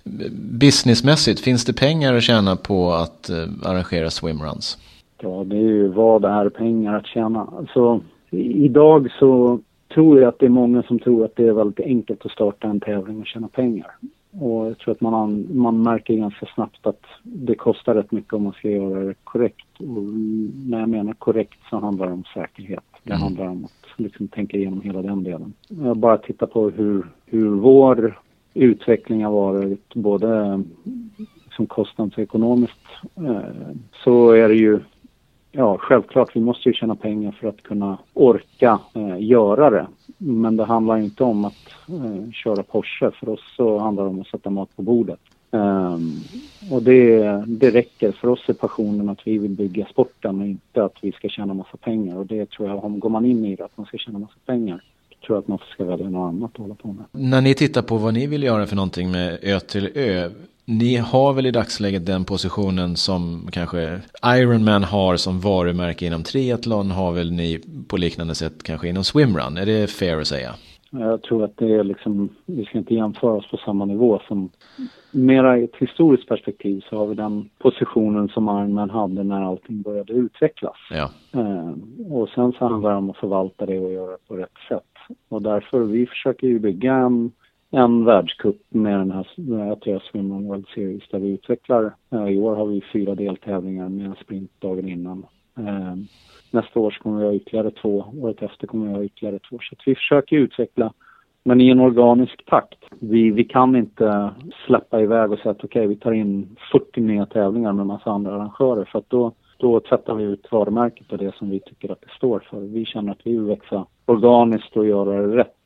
Businessmässigt, 0.60 1.40
finns 1.40 1.64
det 1.64 1.72
pengar 1.72 2.14
att 2.14 2.22
tjäna 2.22 2.56
på 2.56 2.92
att 2.92 3.30
uh, 3.32 3.70
arrangera 3.70 4.10
swimruns? 4.10 4.78
Ja, 5.22 5.44
det 5.46 5.56
är 5.56 5.60
ju 5.60 5.88
vad 5.88 6.24
är 6.24 6.48
pengar 6.48 6.96
att 6.96 7.06
tjäna. 7.06 7.48
Alltså, 7.58 8.00
idag 8.30 9.10
så 9.18 9.60
tror 9.94 10.20
jag 10.20 10.28
att 10.28 10.38
det 10.38 10.46
är 10.46 10.50
många 10.50 10.82
som 10.82 10.98
tror 10.98 11.24
att 11.24 11.36
det 11.36 11.48
är 11.48 11.52
väldigt 11.52 11.86
enkelt 11.86 12.26
att 12.26 12.32
starta 12.32 12.68
en 12.68 12.80
tävling 12.80 13.20
och 13.20 13.26
tjäna 13.26 13.48
pengar. 13.48 13.90
Och 14.40 14.66
jag 14.66 14.78
tror 14.78 14.92
att 14.92 15.00
man, 15.00 15.46
man 15.50 15.82
märker 15.82 16.14
ganska 16.14 16.46
snabbt 16.46 16.86
att 16.86 17.04
det 17.22 17.54
kostar 17.54 17.94
rätt 17.94 18.12
mycket 18.12 18.32
om 18.32 18.42
man 18.42 18.52
ska 18.52 18.70
göra 18.70 19.04
det 19.04 19.14
korrekt. 19.24 19.66
Och 19.78 20.02
när 20.68 20.80
jag 20.80 20.88
menar 20.88 21.12
korrekt 21.12 21.58
så 21.70 21.78
handlar 21.78 22.06
det 22.06 22.12
om 22.12 22.24
säkerhet. 22.34 22.84
Det 23.02 23.12
mm. 23.12 23.22
handlar 23.22 23.46
om 23.46 23.64
att 23.64 24.00
liksom 24.00 24.28
tänka 24.28 24.56
igenom 24.56 24.80
hela 24.80 25.02
den 25.02 25.24
delen. 25.24 25.52
Jag 25.68 25.96
bara 25.96 26.18
tittar 26.18 26.46
på 26.46 26.70
hur, 26.70 27.06
hur 27.26 27.48
vår 27.48 28.20
utveckling 28.54 29.24
har 29.24 29.32
varit 29.32 29.94
både 29.94 30.62
liksom 31.44 31.66
kostnadsekonomiskt 31.66 32.86
eh, 33.16 33.74
så 34.04 34.30
är 34.30 34.48
det 34.48 34.54
ju 34.54 34.80
Ja, 35.52 35.78
självklart. 35.78 36.37
Vi 36.37 36.40
måste 36.40 36.69
ju 36.69 36.73
tjäna 36.73 36.95
pengar 36.95 37.33
för 37.33 37.49
att 37.49 37.62
kunna 37.62 37.99
orka 38.14 38.78
eh, 38.95 39.25
göra 39.25 39.71
det. 39.71 39.87
Men 40.19 40.57
det 40.57 40.64
handlar 40.64 40.99
inte 40.99 41.25
om 41.25 41.45
att 41.45 41.69
eh, 41.88 42.33
köra 42.33 42.62
Porsche. 42.62 43.11
För 43.11 43.28
oss 43.28 43.54
så 43.57 43.78
handlar 43.78 44.04
det 44.04 44.11
om 44.11 44.21
att 44.21 44.26
sätta 44.26 44.50
mat 44.50 44.76
på 44.76 44.83
bordet. 44.83 45.21
Um, 45.52 46.21
och 46.71 46.83
det, 46.83 47.45
det 47.47 47.71
räcker. 47.71 48.12
För 48.12 48.28
oss 48.28 48.49
är 48.49 48.52
passionen 48.52 49.09
att 49.09 49.26
vi 49.26 49.38
vill 49.38 49.50
bygga 49.50 49.87
sporten 49.87 50.40
och 50.40 50.47
inte 50.47 50.85
att 50.85 50.97
vi 51.00 51.12
ska 51.12 51.28
tjäna 51.28 51.54
massa 51.54 51.76
pengar. 51.76 52.16
Och 52.16 52.26
det 52.26 52.50
tror 52.50 52.69
jag, 52.69 52.85
om 52.85 53.00
går 53.00 53.11
man 53.11 53.25
in 53.25 53.45
i 53.45 53.57
det, 53.57 53.64
att 53.64 53.76
man 53.76 53.87
ska 53.87 53.99
tjäna 53.99 54.19
massa 54.19 54.35
pengar, 54.47 54.85
då 55.09 55.26
tror 55.26 55.37
jag 55.37 55.42
att 55.42 55.49
man 55.49 55.59
ska 55.75 55.85
välja 55.85 56.11
något 56.11 56.28
annat 56.28 56.50
att 56.54 56.61
hålla 56.61 56.75
på 56.75 56.88
med. 56.88 57.04
När 57.12 57.40
ni 57.40 57.54
tittar 57.54 57.83
på 57.83 57.97
vad 57.97 58.14
ni 58.14 58.26
vill 58.26 58.42
göra 58.42 58.66
för 58.66 58.76
någonting 58.76 59.11
med 59.11 59.38
Ö 59.42 59.61
till 59.61 59.90
Ö, 59.95 60.30
ni 60.70 60.96
har 60.96 61.32
väl 61.32 61.46
i 61.46 61.50
dagsläget 61.50 62.06
den 62.06 62.24
positionen 62.24 62.96
som 62.96 63.48
kanske 63.52 64.00
Ironman 64.24 64.84
har 64.84 65.16
som 65.16 65.40
varumärke 65.40 66.06
inom 66.06 66.22
triathlon 66.22 66.90
har 66.90 67.12
väl 67.12 67.32
ni 67.32 67.60
på 67.88 67.96
liknande 67.96 68.34
sätt 68.34 68.62
kanske 68.62 68.88
inom 68.88 69.04
swimrun. 69.04 69.56
Är 69.56 69.66
det 69.66 69.90
fair 69.90 70.20
att 70.20 70.26
säga? 70.26 70.54
Jag 70.90 71.22
tror 71.22 71.44
att 71.44 71.56
det 71.56 71.74
är 71.74 71.84
liksom, 71.84 72.28
vi 72.46 72.64
ska 72.64 72.78
inte 72.78 72.94
jämföra 72.94 73.32
oss 73.32 73.50
på 73.50 73.56
samma 73.56 73.84
nivå 73.84 74.20
som, 74.28 74.50
mera 75.10 75.58
i 75.58 75.64
ett 75.64 75.76
historiskt 75.78 76.28
perspektiv 76.28 76.84
så 76.90 76.96
har 76.96 77.06
vi 77.06 77.14
den 77.14 77.50
positionen 77.58 78.28
som 78.28 78.44
Ironman 78.44 78.90
hade 78.90 79.22
när 79.22 79.42
allting 79.42 79.82
började 79.82 80.12
utvecklas. 80.12 80.76
Ja. 80.90 81.10
Eh, 81.32 81.72
och 82.12 82.28
sen 82.28 82.52
så 82.52 82.68
handlar 82.68 82.90
det 82.90 82.96
om 82.96 83.10
att 83.10 83.16
förvalta 83.16 83.66
det 83.66 83.78
och 83.78 83.92
göra 83.92 84.10
det 84.10 84.28
på 84.28 84.36
rätt 84.36 84.58
sätt. 84.68 85.16
Och 85.28 85.42
därför, 85.42 85.80
vi 85.80 86.06
försöker 86.06 86.46
ju 86.46 86.58
bygga 86.58 86.94
en 86.94 87.32
en 87.70 88.04
världscup 88.04 88.56
med 88.68 88.98
den 88.98 89.10
här 89.10 89.26
ATS 89.72 90.14
Women 90.14 90.48
World 90.48 90.66
Series 90.74 91.08
där 91.10 91.18
vi 91.18 91.28
utvecklar. 91.28 91.94
Eh, 92.12 92.28
I 92.28 92.38
år 92.38 92.56
har 92.56 92.66
vi 92.66 92.84
fyra 92.92 93.14
deltävlingar 93.14 93.88
med 93.88 94.06
en 94.06 94.14
sprint 94.14 94.60
dagen 94.60 94.88
innan. 94.88 95.26
Eh, 95.58 95.94
nästa 96.50 96.80
år 96.80 96.98
kommer 97.02 97.20
vi 97.20 97.26
ha 97.26 97.34
ytterligare 97.34 97.70
två, 97.70 98.04
året 98.20 98.42
efter 98.42 98.66
kommer 98.66 98.86
vi 98.86 98.94
ha 98.94 99.04
ytterligare 99.04 99.38
två. 99.38 99.58
Så 99.62 99.76
vi 99.86 99.94
försöker 99.94 100.36
utveckla, 100.36 100.92
men 101.44 101.60
i 101.60 101.68
en 101.68 101.80
organisk 101.80 102.46
takt. 102.46 102.84
Vi, 102.98 103.30
vi 103.30 103.44
kan 103.44 103.76
inte 103.76 104.30
släppa 104.66 105.00
iväg 105.00 105.32
och 105.32 105.38
säga 105.38 105.50
att 105.50 105.64
okej, 105.64 105.80
okay, 105.80 105.86
vi 105.86 105.96
tar 105.96 106.12
in 106.12 106.56
40 106.72 107.00
nya 107.00 107.26
tävlingar 107.26 107.72
med 107.72 107.86
massa 107.86 108.10
andra 108.10 108.34
arrangörer 108.34 108.84
för 108.84 108.98
att 108.98 109.10
då, 109.10 109.32
då 109.58 109.80
tvättar 109.80 110.14
vi 110.14 110.24
ut 110.24 110.52
varumärket 110.52 111.12
och 111.12 111.18
det 111.18 111.34
som 111.34 111.50
vi 111.50 111.60
tycker 111.60 111.92
att 111.92 112.00
det 112.00 112.10
står 112.16 112.40
för. 112.50 112.60
Vi 112.60 112.84
känner 112.84 113.12
att 113.12 113.26
vi 113.26 113.30
vill 113.30 113.46
växa 113.46 113.86
organiskt 114.06 114.76
och 114.76 114.86
göra 114.86 115.26
det 115.26 115.36
rätt 115.36 115.56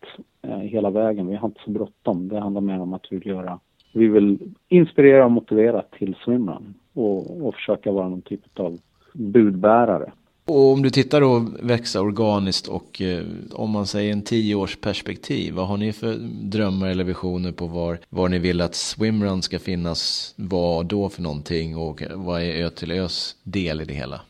Eh, 0.48 0.58
hela 0.58 0.90
vägen. 0.90 1.26
Vi 1.26 1.36
har 1.36 1.48
inte 1.48 1.60
så 1.64 1.70
bråttom. 1.70 2.28
Det 2.28 2.40
handlar 2.40 2.60
mer 2.60 2.80
om 2.80 2.92
att 2.94 3.06
vi 3.10 3.16
vill 3.16 3.28
göra, 3.28 3.58
vi 3.92 4.08
vill 4.08 4.38
inspirera 4.68 5.24
och 5.24 5.30
motivera 5.30 5.82
till 5.98 6.16
swimrun 6.24 6.74
och, 6.94 7.46
och 7.46 7.54
försöka 7.54 7.92
vara 7.92 8.08
någon 8.08 8.22
typ 8.22 8.60
av 8.60 8.78
budbärare. 9.12 10.12
Och 10.46 10.72
om 10.72 10.82
du 10.82 10.90
tittar 10.90 11.20
då 11.20 11.46
växa 11.62 12.00
organiskt 12.00 12.68
och 12.68 13.02
eh, 13.02 13.24
om 13.52 13.70
man 13.70 13.86
säger 13.86 14.12
en 14.12 14.22
tioårsperspektiv, 14.22 15.54
vad 15.54 15.66
har 15.66 15.76
ni 15.76 15.92
för 15.92 16.14
drömmar 16.42 16.88
eller 16.88 17.04
visioner 17.04 17.52
på 17.52 17.66
var, 17.66 17.98
var 18.08 18.28
ni 18.28 18.38
vill 18.38 18.60
att 18.60 18.74
swimrun 18.74 19.42
ska 19.42 19.58
finnas, 19.58 20.34
vad 20.38 20.86
då 20.86 21.08
för 21.08 21.22
någonting 21.22 21.76
och 21.76 22.02
vad 22.14 22.42
är 22.42 22.64
Ö 22.64 22.70
till 22.70 22.90
Ös 22.90 23.36
del 23.42 23.80
i 23.80 23.84
det 23.84 23.94
hela? 23.94 24.20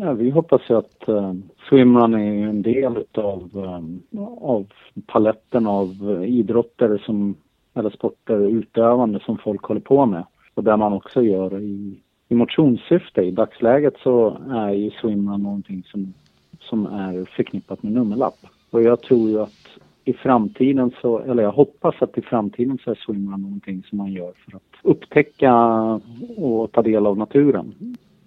Ja, 0.00 0.12
vi 0.12 0.30
hoppas 0.30 0.62
ju 0.70 0.76
att 0.76 1.08
uh, 1.08 1.32
swimrun 1.68 2.14
är 2.14 2.48
en 2.48 2.62
del 2.62 2.96
utav, 2.96 3.50
eh, 3.54 4.20
av 4.40 4.66
paletten 5.06 5.66
av 5.66 5.88
eh, 6.10 6.34
idrotter 6.34 7.02
som, 7.06 7.34
eller 7.74 7.90
sporter, 7.90 8.38
utövande 8.38 9.20
som 9.20 9.38
folk 9.38 9.64
håller 9.64 9.80
på 9.80 10.06
med. 10.06 10.24
Och 10.54 10.64
där 10.64 10.76
man 10.76 10.92
också 10.92 11.22
gör 11.22 11.60
i, 11.60 12.00
i 12.28 12.34
motionssyfte. 12.34 13.22
I 13.22 13.30
dagsläget 13.30 13.94
så 14.02 14.36
är 14.50 14.70
ju 14.70 14.90
swimrun 14.90 15.42
någonting 15.42 15.82
som, 15.86 16.14
som 16.60 16.86
är 16.86 17.24
förknippat 17.24 17.82
med 17.82 17.92
nummerlapp. 17.92 18.38
Och 18.70 18.82
jag 18.82 19.00
tror 19.00 19.28
ju 19.28 19.40
att 19.40 19.68
i 20.04 20.12
framtiden 20.12 20.90
så, 21.00 21.18
eller 21.18 21.42
jag 21.42 21.52
hoppas 21.52 21.94
att 21.98 22.18
i 22.18 22.22
framtiden 22.22 22.78
så 22.84 22.90
är 22.90 22.94
swimrun 22.94 23.42
någonting 23.42 23.82
som 23.88 23.98
man 23.98 24.12
gör 24.12 24.32
för 24.32 24.56
att 24.56 24.62
upptäcka 24.82 25.54
och 26.36 26.72
ta 26.72 26.82
del 26.82 27.06
av 27.06 27.18
naturen. 27.18 27.74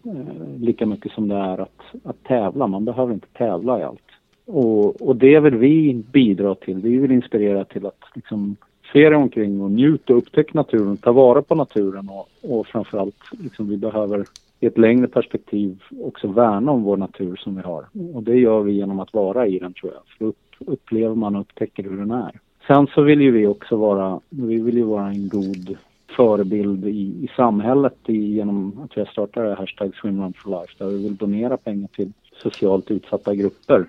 Eh, 0.05 0.59
lika 0.59 0.85
mycket 0.85 1.11
som 1.11 1.27
det 1.27 1.35
är 1.35 1.57
att, 1.57 1.81
att 2.03 2.23
tävla. 2.23 2.67
Man 2.67 2.85
behöver 2.85 3.13
inte 3.13 3.27
tävla 3.27 3.79
i 3.79 3.83
allt. 3.83 4.01
Och, 4.45 5.01
och 5.01 5.15
det 5.15 5.39
vill 5.39 5.55
vi 5.55 6.03
bidra 6.11 6.55
till. 6.55 6.77
Vi 6.77 6.97
vill 6.97 7.11
inspirera 7.11 7.65
till 7.65 7.85
att 7.85 8.03
liksom 8.15 8.55
se 8.93 9.09
dig 9.09 9.15
omkring 9.15 9.61
och 9.61 9.71
njuta 9.71 10.13
och 10.13 10.19
upptäcka 10.19 10.51
naturen, 10.53 10.97
ta 10.97 11.11
vara 11.11 11.41
på 11.41 11.55
naturen 11.55 12.09
och, 12.09 12.27
och 12.57 12.67
framförallt 12.67 13.23
liksom 13.31 13.69
vi 13.69 13.77
behöver 13.77 14.25
i 14.59 14.65
ett 14.65 14.77
längre 14.77 15.07
perspektiv 15.07 15.83
också 16.01 16.27
värna 16.27 16.71
om 16.71 16.83
vår 16.83 16.97
natur 16.97 17.35
som 17.35 17.55
vi 17.55 17.61
har. 17.61 17.85
Och 18.13 18.23
det 18.23 18.35
gör 18.35 18.61
vi 18.61 18.71
genom 18.71 18.99
att 18.99 19.13
vara 19.13 19.47
i 19.47 19.59
den 19.59 19.73
tror 19.73 19.93
jag. 19.93 20.01
För 20.17 20.25
upp, 20.25 20.37
upplever 20.59 21.15
man 21.15 21.35
och 21.35 21.41
upptäcker 21.41 21.83
hur 21.83 21.97
den 21.97 22.11
är. 22.11 22.39
Sen 22.67 22.87
så 22.87 23.01
vill 23.01 23.21
ju 23.21 23.31
vi 23.31 23.47
också 23.47 23.75
vara, 23.75 24.19
vi 24.29 24.59
vill 24.59 24.77
ju 24.77 24.83
vara 24.83 25.07
en 25.07 25.29
god 25.29 25.77
förebild 26.15 26.85
i, 26.85 27.25
i 27.25 27.29
samhället 27.35 27.97
i, 28.07 28.35
genom 28.35 28.81
att 28.83 28.97
vi 28.97 29.01
har 29.01 29.07
startat 29.07 29.57
hashtag 29.57 29.95
Swimrun 29.95 30.33
for 30.33 30.49
Life 30.49 30.73
där 30.77 30.87
vi 30.87 31.03
vill 31.03 31.15
donera 31.15 31.57
pengar 31.57 31.87
till 31.87 32.11
socialt 32.43 32.91
utsatta 32.91 33.35
grupper 33.35 33.85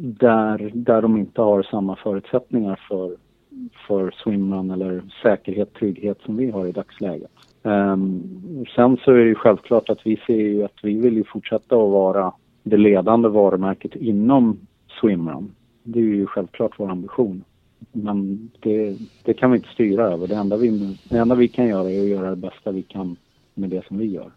där, 0.00 0.70
där 0.74 1.02
de 1.02 1.16
inte 1.16 1.42
har 1.42 1.62
samma 1.62 1.96
förutsättningar 1.96 2.80
för, 2.88 3.16
för 3.86 4.10
swimrun 4.10 4.70
eller 4.70 5.02
säkerhet, 5.22 5.74
trygghet 5.74 6.18
som 6.24 6.36
vi 6.36 6.50
har 6.50 6.66
i 6.66 6.72
dagsläget. 6.72 7.30
Um, 7.62 8.64
sen 8.74 8.96
så 8.96 9.10
är 9.10 9.16
det 9.16 9.24
ju 9.24 9.34
självklart 9.34 9.90
att 9.90 10.06
vi 10.06 10.16
ser 10.26 10.36
ju 10.36 10.64
att 10.64 10.78
vi 10.82 11.00
vill 11.00 11.16
ju 11.16 11.24
fortsätta 11.24 11.76
att 11.76 11.90
vara 11.90 12.32
det 12.62 12.76
ledande 12.76 13.28
varumärket 13.28 13.96
inom 13.96 14.58
swimrun. 15.00 15.54
Det 15.82 15.98
är 15.98 16.02
ju 16.02 16.26
självklart 16.26 16.72
vår 16.76 16.90
ambition. 16.90 17.44
Men 17.92 18.50
det, 18.60 18.96
det, 19.22 19.34
kan 19.34 19.50
vi 19.50 19.56
inte 19.56 19.68
styra 19.68 20.06
över. 20.12 20.26
Det 20.26 20.34
enda, 20.34 20.56
vi, 20.56 20.96
det 21.04 21.18
enda 21.18 21.34
vi 21.34 21.48
kan 21.48 21.66
göra 21.66 21.90
är 21.90 22.00
att 22.00 22.08
göra 22.08 22.30
det 22.30 22.36
bästa 22.36 22.70
vi 22.70 22.82
kan 22.82 23.16
med 23.54 23.70
det 23.70 23.86
som 23.86 23.98
vi 23.98 24.06
gör. 24.06 24.30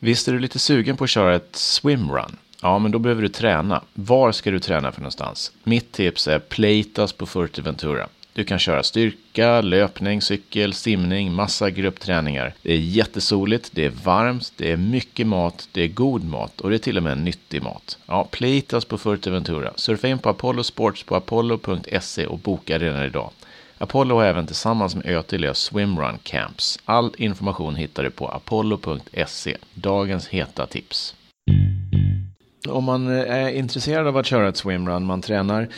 Visst 0.00 0.28
är 0.28 0.32
du 0.32 0.38
lite 0.38 0.58
sugen 0.58 0.96
på 0.96 1.04
att 1.04 1.10
köra 1.10 1.34
ett 1.34 1.56
swimrun? 1.56 2.36
Ja, 2.62 2.78
men 2.78 2.90
då 2.90 2.98
behöver 2.98 3.22
du 3.22 3.28
träna. 3.28 3.82
Var 3.94 4.32
ska 4.32 4.50
du 4.50 4.60
träna 4.60 4.92
för 4.92 5.00
någonstans? 5.00 5.52
Mitt 5.64 5.92
tips 5.92 6.28
är 6.28 6.38
Pleitas 6.38 7.12
på 7.12 7.26
Fuerteventura. 7.26 8.06
Du 8.38 8.44
kan 8.44 8.58
köra 8.58 8.82
styrka, 8.82 9.60
löpning, 9.60 10.22
cykel, 10.22 10.74
simning, 10.74 11.32
massa 11.32 11.70
gruppträningar. 11.70 12.54
Det 12.62 12.72
är 12.72 12.78
jättesoligt, 12.78 13.70
det 13.72 13.84
är 13.84 13.92
varmt, 14.04 14.52
det 14.56 14.72
är 14.72 14.76
mycket 14.76 15.26
mat, 15.26 15.68
det 15.72 15.82
är 15.82 15.88
god 15.88 16.24
mat 16.24 16.60
och 16.60 16.70
det 16.70 16.76
är 16.76 16.78
till 16.78 16.96
och 16.96 17.02
med 17.02 17.18
nyttig 17.18 17.62
mat. 17.62 17.98
Ja, 18.06 18.28
Pleitas 18.30 18.84
på 18.84 18.98
Fuerteventura. 18.98 19.72
Surfa 19.76 20.08
in 20.08 20.18
på 20.18 20.28
Apollo 20.28 20.62
Sports 20.62 21.02
på 21.02 21.16
apollo.se 21.16 22.26
och 22.26 22.38
boka 22.38 22.78
redan 22.78 23.04
idag. 23.04 23.30
Apollo 23.78 24.14
har 24.14 24.24
även 24.24 24.46
tillsammans 24.46 24.94
med 24.94 25.06
ÖTELÖ 25.06 25.54
Swimrun 25.54 26.18
Camps. 26.22 26.78
All 26.84 27.14
information 27.18 27.76
hittar 27.76 28.02
du 28.02 28.10
på 28.10 28.28
apollo.se. 28.28 29.56
Dagens 29.74 30.28
heta 30.28 30.66
tips. 30.66 31.14
Om 32.68 32.84
man 32.84 33.08
eh, 33.08 33.34
är 33.34 33.50
intresserad 33.50 34.06
av 34.06 34.16
att 34.16 34.26
köra 34.26 34.48
ett 34.48 34.56
swimrun, 34.56 35.04
man 35.04 35.22
tränar 35.22 35.68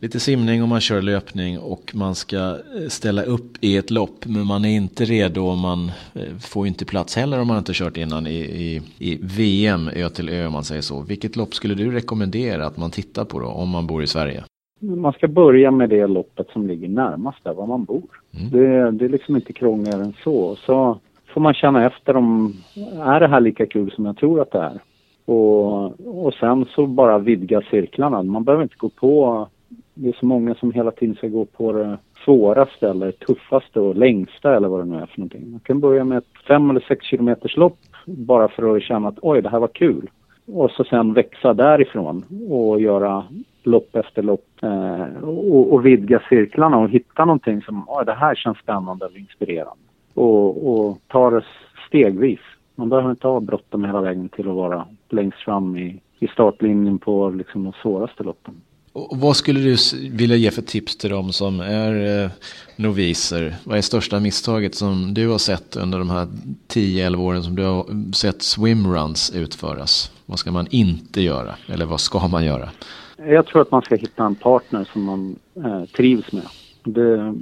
lite 0.00 0.20
simning 0.20 0.62
och 0.62 0.68
man 0.68 0.80
kör 0.80 1.02
löpning 1.02 1.58
och 1.58 1.92
man 1.94 2.14
ska 2.14 2.36
eh, 2.36 2.88
ställa 2.88 3.22
upp 3.22 3.50
i 3.60 3.76
ett 3.76 3.90
lopp. 3.90 4.26
Men 4.26 4.46
man 4.46 4.64
är 4.64 4.76
inte 4.76 5.04
redo 5.04 5.46
och 5.46 5.58
man 5.58 5.90
eh, 6.14 6.36
får 6.40 6.66
inte 6.66 6.84
plats 6.84 7.16
heller 7.16 7.40
om 7.40 7.48
man 7.48 7.58
inte 7.58 7.72
kört 7.74 7.96
innan 7.96 8.26
i, 8.26 8.38
i, 8.38 8.82
i 8.98 9.18
VM, 9.22 9.88
ö 9.96 10.08
till 10.08 10.28
ö 10.28 10.46
om 10.46 10.52
man 10.52 10.64
säger 10.64 10.82
så. 10.82 11.00
Vilket 11.00 11.36
lopp 11.36 11.54
skulle 11.54 11.74
du 11.74 11.90
rekommendera 11.90 12.66
att 12.66 12.76
man 12.76 12.90
tittar 12.90 13.24
på 13.24 13.40
då 13.40 13.46
om 13.46 13.68
man 13.68 13.86
bor 13.86 14.02
i 14.02 14.06
Sverige? 14.06 14.44
Man 14.80 15.12
ska 15.12 15.28
börja 15.28 15.70
med 15.70 15.90
det 15.90 16.06
loppet 16.06 16.46
som 16.52 16.66
ligger 16.66 16.88
närmast 16.88 17.44
där 17.44 17.54
var 17.54 17.66
man 17.66 17.84
bor. 17.84 18.02
Mm. 18.38 18.50
Det, 18.50 18.90
det 18.90 19.04
är 19.04 19.08
liksom 19.08 19.36
inte 19.36 19.52
krångligare 19.52 20.02
än 20.02 20.14
så. 20.24 20.56
Så 20.56 20.98
får 21.34 21.40
man 21.40 21.54
känna 21.54 21.86
efter 21.86 22.16
om, 22.16 22.54
är 23.00 23.20
det 23.20 23.28
här 23.28 23.40
lika 23.40 23.66
kul 23.66 23.90
som 23.90 24.06
jag 24.06 24.16
tror 24.16 24.40
att 24.42 24.50
det 24.50 24.58
är? 24.58 24.80
Och, 25.26 26.26
och 26.26 26.34
sen 26.34 26.64
så 26.64 26.86
bara 26.86 27.18
vidga 27.18 27.62
cirklarna. 27.70 28.22
Man 28.22 28.44
behöver 28.44 28.62
inte 28.62 28.76
gå 28.78 28.88
på 28.88 29.48
det 29.94 30.08
är 30.08 30.16
så 30.20 30.26
många 30.26 30.54
som 30.54 30.72
hela 30.72 30.90
tiden 30.90 31.14
ska 31.14 31.28
gå 31.28 31.44
på 31.44 31.72
det 31.72 31.98
svåraste 32.24 32.88
eller 32.88 33.12
tuffaste 33.12 33.80
och 33.80 33.96
längsta 33.96 34.56
eller 34.56 34.68
vad 34.68 34.80
det 34.80 34.84
nu 34.84 34.96
är 34.96 35.06
för 35.06 35.18
någonting. 35.18 35.50
Man 35.50 35.60
kan 35.60 35.80
börja 35.80 36.04
med 36.04 36.18
ett 36.18 36.44
fem 36.48 36.70
eller 36.70 36.84
sex 36.88 37.06
kilometers 37.06 37.56
lopp 37.56 37.78
bara 38.06 38.48
för 38.48 38.76
att 38.76 38.82
känna 38.82 39.08
att 39.08 39.18
oj, 39.22 39.42
det 39.42 39.48
här 39.48 39.58
var 39.58 39.68
kul. 39.68 40.10
Och 40.46 40.70
så 40.70 40.84
sen 40.84 41.12
växa 41.12 41.54
därifrån 41.54 42.24
och 42.50 42.80
göra 42.80 43.24
lopp 43.62 43.96
efter 43.96 44.22
lopp 44.22 44.48
eh, 44.62 45.24
och, 45.24 45.72
och, 45.72 45.86
vidga 45.86 46.22
cirklarna 46.28 46.78
och 46.78 46.88
hitta 46.88 47.24
någonting 47.24 47.62
som, 47.62 47.84
oj, 47.88 48.04
det 48.06 48.14
här 48.14 48.34
känns 48.34 48.58
spännande 48.58 49.06
eller 49.06 49.18
inspirerande. 49.18 49.82
Och, 50.14 50.70
och 50.70 50.98
ta 51.08 51.30
det 51.30 51.44
stegvis. 51.88 52.40
Man 52.74 52.88
behöver 52.88 53.10
inte 53.10 53.28
ha 53.28 53.40
bråttom 53.40 53.84
hela 53.84 54.00
vägen 54.00 54.28
till 54.28 54.48
att 54.48 54.54
vara 54.54 54.86
längst 55.08 55.38
fram 55.38 55.76
i, 55.76 56.00
i 56.18 56.26
startlinjen 56.26 56.98
på 56.98 57.28
liksom 57.28 57.64
de 57.64 57.72
svåraste 57.72 58.22
loppen. 58.22 58.54
Och 58.94 59.18
vad 59.18 59.36
skulle 59.36 59.60
du 59.60 59.76
vilja 60.10 60.36
ge 60.36 60.50
för 60.50 60.62
tips 60.62 60.96
till 60.96 61.10
dem 61.10 61.32
som 61.32 61.60
är 61.60 62.24
eh, 62.24 62.30
noviser? 62.76 63.54
Vad 63.64 63.78
är 63.78 63.82
största 63.82 64.20
misstaget 64.20 64.74
som 64.74 65.14
du 65.14 65.28
har 65.28 65.38
sett 65.38 65.76
under 65.76 65.98
de 65.98 66.10
här 66.10 66.26
10-11 66.68 67.16
åren 67.16 67.42
som 67.42 67.56
du 67.56 67.64
har 67.64 68.12
sett 68.12 68.42
swimruns 68.42 69.32
utföras? 69.34 70.12
Vad 70.26 70.38
ska 70.38 70.52
man 70.52 70.66
inte 70.70 71.20
göra? 71.22 71.54
Eller 71.66 71.86
vad 71.86 72.00
ska 72.00 72.28
man 72.28 72.44
göra? 72.44 72.68
Jag 73.16 73.46
tror 73.46 73.62
att 73.62 73.70
man 73.70 73.82
ska 73.82 73.96
hitta 73.96 74.24
en 74.24 74.34
partner 74.34 74.88
som 74.92 75.02
man 75.02 75.36
eh, 75.56 75.84
trivs 75.84 76.32
med. 76.32 76.46
Det, 76.84 77.34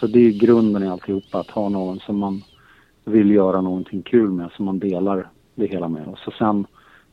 så 0.00 0.06
det 0.06 0.26
är 0.26 0.30
grunden 0.30 0.82
i 0.82 0.88
alltihopa, 0.88 1.40
att 1.40 1.50
ha 1.50 1.68
någon 1.68 2.00
som 2.00 2.18
man 2.18 2.42
vill 3.04 3.30
göra 3.30 3.60
någonting 3.60 4.02
kul 4.02 4.30
med, 4.30 4.50
som 4.56 4.64
man 4.64 4.78
delar 4.78 5.30
det 5.54 5.66
hela 5.66 5.88
med. 5.88 6.06
Och 6.06 6.18
så 6.18 6.30
sen 6.30 6.66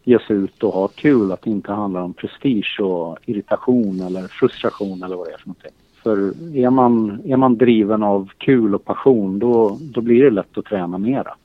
ge 0.06 0.20
sig 0.20 0.36
ut 0.36 0.64
och 0.64 0.74
ha 0.74 0.88
kul, 0.88 1.32
att 1.32 1.42
det 1.42 1.50
inte 1.50 1.72
handlar 1.72 2.02
om 2.02 2.14
prestige 2.14 2.80
och 2.80 3.18
irritation 3.26 4.02
eller 4.02 4.22
frustration 4.28 5.04
eller 5.04 5.16
vad 5.16 5.28
det 5.28 5.34
är 5.34 5.38
för 5.38 5.48
någonting. 5.48 5.72
För 6.04 6.18
är 6.58 6.70
man, 6.70 7.22
är 7.26 7.38
man 7.38 7.58
driven 7.58 8.04
av 8.04 8.30
kul 8.38 8.76
och 8.76 8.86
passion 8.86 9.40
då, 9.40 9.78
då 9.82 10.02
blir 10.02 10.24
det 10.24 10.30
lätt 10.30 10.58
att 10.58 10.66
träna 10.66 10.98
mera. 10.98 11.36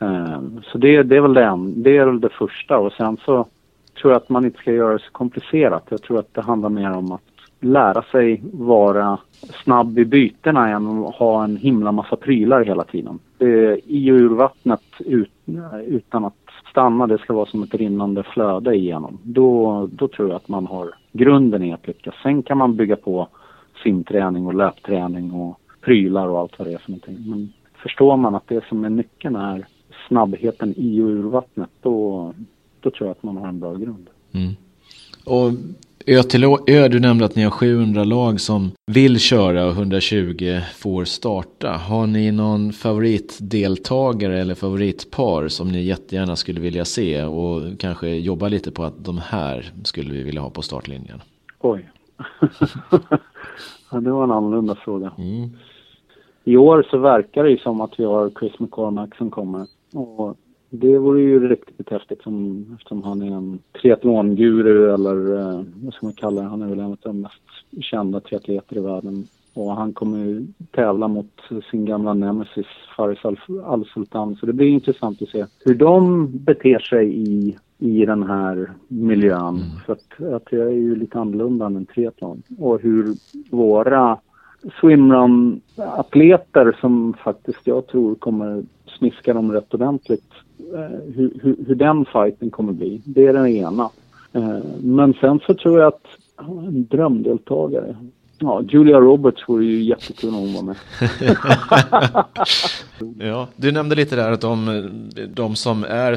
Eh, 0.00 0.40
så 0.62 0.78
det, 0.78 1.02
det, 1.02 1.16
är 1.16 1.20
väl 1.20 1.34
det, 1.34 1.72
det 1.76 1.96
är 1.96 2.06
väl 2.06 2.20
det 2.20 2.28
första 2.28 2.78
och 2.78 2.92
sen 2.92 3.16
så 3.24 3.46
tror 4.00 4.12
jag 4.12 4.22
att 4.22 4.28
man 4.28 4.44
inte 4.44 4.58
ska 4.58 4.72
göra 4.72 4.92
det 4.92 4.98
så 4.98 5.10
komplicerat. 5.12 5.86
Jag 5.88 6.02
tror 6.02 6.18
att 6.18 6.34
det 6.34 6.40
handlar 6.40 6.68
mer 6.68 6.90
om 6.90 7.12
att 7.12 7.33
lära 7.60 8.02
sig 8.02 8.42
vara 8.52 9.18
snabb 9.64 9.98
i 9.98 10.04
bytena 10.04 10.68
än 10.68 11.04
att 11.04 11.14
ha 11.14 11.44
en 11.44 11.56
himla 11.56 11.92
massa 11.92 12.16
prylar 12.16 12.64
hela 12.64 12.84
tiden. 12.84 13.18
Det 13.38 13.46
är 13.46 13.80
i 13.86 14.10
och 14.10 14.16
ur 14.16 14.28
vattnet 14.28 14.82
ut, 14.98 15.30
utan 15.86 16.24
att 16.24 16.34
stanna, 16.70 17.06
det 17.06 17.18
ska 17.18 17.32
vara 17.32 17.46
som 17.46 17.62
ett 17.62 17.74
rinnande 17.74 18.22
flöde 18.22 18.74
igenom. 18.74 19.18
Då, 19.22 19.88
då 19.92 20.08
tror 20.08 20.28
jag 20.28 20.36
att 20.36 20.48
man 20.48 20.66
har 20.66 20.94
grunden 21.12 21.62
i 21.62 21.72
att 21.72 21.86
lyckas. 21.86 22.14
Sen 22.22 22.42
kan 22.42 22.58
man 22.58 22.76
bygga 22.76 22.96
på 22.96 23.28
simträning 23.82 24.46
och 24.46 24.54
löpträning 24.54 25.32
och 25.32 25.60
prylar 25.80 26.28
och 26.28 26.38
allt 26.38 26.58
vad 26.58 26.68
det 26.68 26.74
är 26.74 26.78
för 26.78 26.90
någonting. 26.90 27.30
Men 27.30 27.52
förstår 27.82 28.16
man 28.16 28.34
att 28.34 28.48
det 28.48 28.64
som 28.68 28.84
är 28.84 28.90
nyckeln 28.90 29.36
är 29.36 29.66
snabbheten 30.08 30.74
i 30.76 31.00
och 31.00 31.08
ur 31.08 31.22
vattnet, 31.22 31.70
då, 31.82 32.32
då 32.80 32.90
tror 32.90 33.06
jag 33.08 33.10
att 33.10 33.22
man 33.22 33.36
har 33.36 33.48
en 33.48 33.60
bra 33.60 33.74
grund. 33.74 34.06
Mm. 34.32 34.52
Och 35.26 35.52
Ö 36.06 36.22
till 36.22 36.44
Ö, 36.44 36.88
du 36.88 37.00
nämnde 37.00 37.24
att 37.24 37.36
ni 37.36 37.42
har 37.42 37.50
700 37.50 38.04
lag 38.04 38.40
som 38.40 38.70
vill 38.86 39.18
köra 39.18 39.66
och 39.66 39.72
120 39.72 40.60
får 40.74 41.04
starta. 41.04 41.70
Har 41.72 42.06
ni 42.06 42.32
någon 42.32 42.72
favoritdeltagare 42.72 44.40
eller 44.40 44.54
favoritpar 44.54 45.48
som 45.48 45.68
ni 45.68 45.82
jättegärna 45.82 46.36
skulle 46.36 46.60
vilja 46.60 46.84
se 46.84 47.24
och 47.24 47.62
kanske 47.78 48.08
jobba 48.08 48.48
lite 48.48 48.70
på 48.70 48.84
att 48.84 49.04
de 49.04 49.18
här 49.18 49.72
skulle 49.84 50.12
vi 50.12 50.22
vilja 50.22 50.40
ha 50.40 50.50
på 50.50 50.62
startlinjen? 50.62 51.22
Oj. 51.60 51.88
ja, 53.90 54.00
det 54.00 54.10
var 54.10 54.24
en 54.24 54.30
annorlunda 54.30 54.74
fråga. 54.74 55.12
Mm. 55.18 55.50
I 56.44 56.56
år 56.56 56.86
så 56.90 56.98
verkar 56.98 57.44
det 57.44 57.50
ju 57.50 57.58
som 57.58 57.80
att 57.80 57.92
vi 57.96 58.04
har 58.04 58.30
Chris 58.40 58.58
McCormack 58.58 59.16
som 59.16 59.30
kommer. 59.30 59.66
Och 59.92 60.36
det 60.80 60.98
vore 60.98 61.20
ju 61.20 61.48
riktigt 61.48 61.90
häftigt 61.90 62.22
som, 62.22 62.66
eftersom 62.74 63.02
han 63.02 63.22
är 63.22 63.36
en 63.36 63.58
triathlonguru 63.80 64.94
eller 64.94 65.40
eh, 65.40 65.64
vad 65.74 65.94
ska 65.94 66.06
man 66.06 66.12
kalla 66.12 66.42
det, 66.42 66.48
han 66.48 66.62
är 66.62 66.66
väl 66.66 66.78
en 66.78 66.84
av 66.84 66.98
de 67.02 67.20
mest 67.20 67.84
kända 67.84 68.20
triatleter 68.20 68.76
i 68.76 68.80
världen. 68.80 69.26
Och 69.54 69.76
han 69.76 69.92
kommer 69.92 70.18
ju 70.18 70.46
tävla 70.70 71.08
mot 71.08 71.40
sin 71.70 71.84
gamla 71.84 72.14
nemesis 72.14 72.66
Faris 72.96 73.18
Al-Sultan. 73.64 74.36
Så 74.36 74.46
det 74.46 74.52
blir 74.52 74.66
intressant 74.66 75.22
att 75.22 75.28
se 75.28 75.46
hur 75.64 75.74
de 75.74 76.28
beter 76.38 76.78
sig 76.78 77.14
i, 77.16 77.56
i 77.78 78.06
den 78.06 78.22
här 78.22 78.72
miljön. 78.88 79.56
Mm. 79.56 79.60
För 79.86 79.92
att, 79.92 80.22
att 80.32 80.52
jag 80.52 80.66
är 80.66 80.70
ju 80.70 80.96
lite 80.96 81.18
annorlunda 81.18 81.66
än 81.66 81.76
en 81.76 81.86
triathlon. 81.86 82.42
Och 82.58 82.80
hur 82.80 83.14
våra 83.50 84.18
swimrun-atleter 84.80 86.76
som 86.80 87.14
faktiskt 87.24 87.66
jag 87.66 87.86
tror 87.86 88.14
kommer 88.14 88.64
smiska 88.98 89.34
dem 89.34 89.52
rätt 89.52 89.74
ordentligt 89.74 90.32
Eh, 90.58 91.14
hur, 91.14 91.32
hur, 91.42 91.56
hur, 91.66 91.74
den 91.74 92.04
fighten 92.04 92.50
kommer 92.50 92.72
bli. 92.72 93.00
Det 93.04 93.26
är 93.26 93.32
den 93.32 93.46
ena. 93.46 93.90
Eh, 94.32 94.58
men 94.82 95.14
sen 95.14 95.40
så 95.46 95.54
tror 95.54 95.80
jag 95.80 95.88
att 95.88 96.06
en 96.48 96.86
drömdeltagare. 96.86 97.96
Ja, 98.44 98.62
Julia 98.68 99.00
Roberts 99.00 99.48
vore 99.48 99.64
ju 99.64 99.82
jättekul 99.82 100.28
om 100.28 100.34
hon 100.34 100.54
var 100.54 100.62
med. 100.62 100.76
ja, 103.28 103.48
du 103.56 103.72
nämnde 103.72 103.94
lite 103.94 104.16
där 104.16 104.32
att 104.32 104.40
de, 104.40 104.90
de 105.34 105.56
som 105.56 105.84
är 105.84 106.16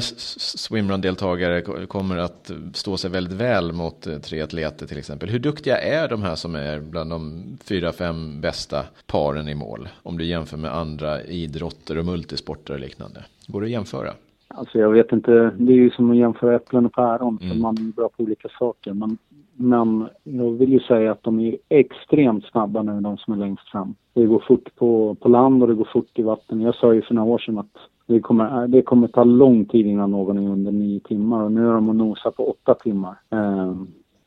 swimrun-deltagare 0.56 1.86
kommer 1.86 2.16
att 2.16 2.50
stå 2.72 2.96
sig 2.96 3.10
väldigt 3.10 3.32
väl 3.32 3.72
mot 3.72 4.06
eh, 4.06 4.18
tre 4.18 4.42
atleter 4.42 4.86
till 4.86 4.98
exempel. 4.98 5.28
Hur 5.28 5.38
duktiga 5.38 5.78
är 5.78 6.08
de 6.08 6.22
här 6.22 6.34
som 6.34 6.54
är 6.54 6.80
bland 6.80 7.10
de 7.10 7.44
fyra, 7.64 7.92
fem 7.92 8.40
bästa 8.40 8.84
paren 9.06 9.48
i 9.48 9.54
mål? 9.54 9.88
Om 10.02 10.18
du 10.18 10.24
jämför 10.24 10.56
med 10.56 10.74
andra 10.74 11.22
idrotter 11.22 11.98
och 11.98 12.04
multisporter 12.04 12.74
och 12.74 12.80
liknande. 12.80 13.24
Går 13.46 13.60
det 13.60 13.66
att 13.66 13.70
jämföra? 13.70 14.12
Alltså 14.48 14.78
jag 14.78 14.90
vet 14.90 15.12
inte, 15.12 15.50
det 15.58 15.72
är 15.72 15.76
ju 15.76 15.90
som 15.90 16.10
att 16.10 16.16
jämföra 16.16 16.56
äpplen 16.56 16.86
och 16.86 16.92
päron, 16.92 17.38
mm. 17.42 17.60
man 17.60 17.78
är 17.78 17.92
bra 17.92 18.08
på 18.08 18.22
olika 18.22 18.48
saker. 18.58 18.92
Men, 18.92 19.18
men 19.58 20.08
jag 20.22 20.50
vill 20.50 20.72
ju 20.72 20.80
säga 20.80 21.12
att 21.12 21.22
de 21.22 21.40
är 21.40 21.56
extremt 21.68 22.44
snabba 22.44 22.82
nu, 22.82 23.00
de 23.00 23.16
som 23.16 23.34
är 23.34 23.38
längst 23.38 23.68
fram. 23.68 23.94
Det 24.12 24.26
går 24.26 24.44
fort 24.48 24.74
på, 24.76 25.14
på 25.14 25.28
land 25.28 25.62
och 25.62 25.68
det 25.68 25.74
går 25.74 25.88
fort 25.92 26.18
i 26.18 26.22
vatten. 26.22 26.60
Jag 26.60 26.74
sa 26.74 26.94
ju 26.94 27.02
för 27.02 27.14
några 27.14 27.28
år 27.30 27.38
sedan 27.38 27.58
att 27.58 27.76
det 28.06 28.20
kommer, 28.20 28.68
det 28.68 28.82
kommer 28.82 29.08
ta 29.08 29.24
lång 29.24 29.64
tid 29.64 29.86
innan 29.86 30.10
någon 30.10 30.38
är 30.38 30.50
under 30.50 30.72
nio 30.72 31.00
timmar 31.00 31.42
och 31.42 31.52
nu 31.52 31.68
är 31.68 31.72
de 31.72 31.88
och 31.88 31.96
nosar 31.96 32.30
på 32.30 32.50
åtta 32.50 32.74
timmar. 32.74 33.16
Eh, 33.30 33.72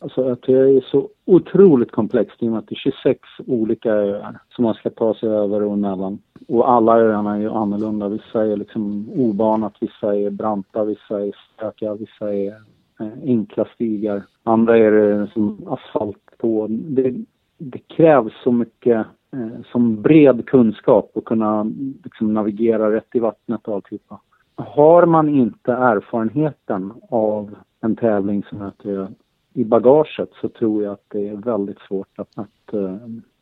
Alltså 0.03 0.31
att 0.31 0.41
det 0.41 0.53
är 0.53 0.81
så 0.81 1.09
otroligt 1.25 1.91
komplext 1.91 2.43
i 2.43 2.47
och 2.47 2.51
med 2.51 2.59
att 2.59 2.67
det 2.67 2.73
är 2.73 2.91
26 2.91 3.19
olika 3.47 3.89
öar 3.91 4.39
som 4.55 4.63
man 4.63 4.73
ska 4.73 4.89
ta 4.89 5.13
sig 5.13 5.29
över 5.29 5.63
och 5.63 5.77
mellan. 5.77 6.19
Och 6.47 6.71
alla 6.71 6.99
öarna 6.99 7.35
är 7.35 7.39
ju 7.39 7.49
annorlunda. 7.49 8.09
Vissa 8.09 8.45
är 8.45 8.57
liksom 8.57 9.09
obanat, 9.09 9.73
vissa 9.79 10.15
är 10.15 10.29
branta, 10.29 10.83
vissa 10.83 11.21
är 11.21 11.31
stökiga, 11.55 11.93
vissa 11.93 12.33
är 12.33 12.53
Eh, 13.01 13.23
enkla 13.23 13.65
stigar. 13.65 14.23
Andra 14.43 14.77
är 14.77 14.91
det 14.91 15.27
som 15.33 15.67
asfalt 15.67 16.37
på. 16.37 16.67
Det, 16.69 17.15
det 17.57 17.79
krävs 17.79 18.33
så 18.43 18.51
mycket 18.51 19.07
eh, 19.33 19.61
som 19.71 20.01
bred 20.01 20.45
kunskap 20.45 21.17
att 21.17 21.25
kunna 21.25 21.71
liksom, 22.03 22.33
navigera 22.33 22.91
rätt 22.91 23.15
i 23.15 23.19
vattnet 23.19 23.67
och 23.67 23.75
alltihopa. 23.75 24.19
Har 24.55 25.05
man 25.05 25.29
inte 25.29 25.71
erfarenheten 25.71 26.93
av 27.09 27.55
en 27.81 27.95
tävling 27.95 28.43
som 28.43 28.61
heter 28.61 29.07
i 29.53 29.63
bagaget 29.63 30.29
så 30.41 30.49
tror 30.49 30.83
jag 30.83 30.93
att 30.93 31.05
det 31.07 31.27
är 31.27 31.35
väldigt 31.35 31.79
svårt 31.79 32.19
att, 32.19 32.37
att 32.37 32.73
uh, 32.73 32.97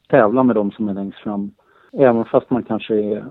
tävla 0.10 0.44
med 0.44 0.56
de 0.56 0.72
som 0.72 0.90
är 0.90 0.94
längst 0.94 1.18
fram. 1.18 1.52
Även 1.94 2.26
fast 2.26 2.50
man 2.50 2.64
kanske 2.64 2.96
är 2.96 3.26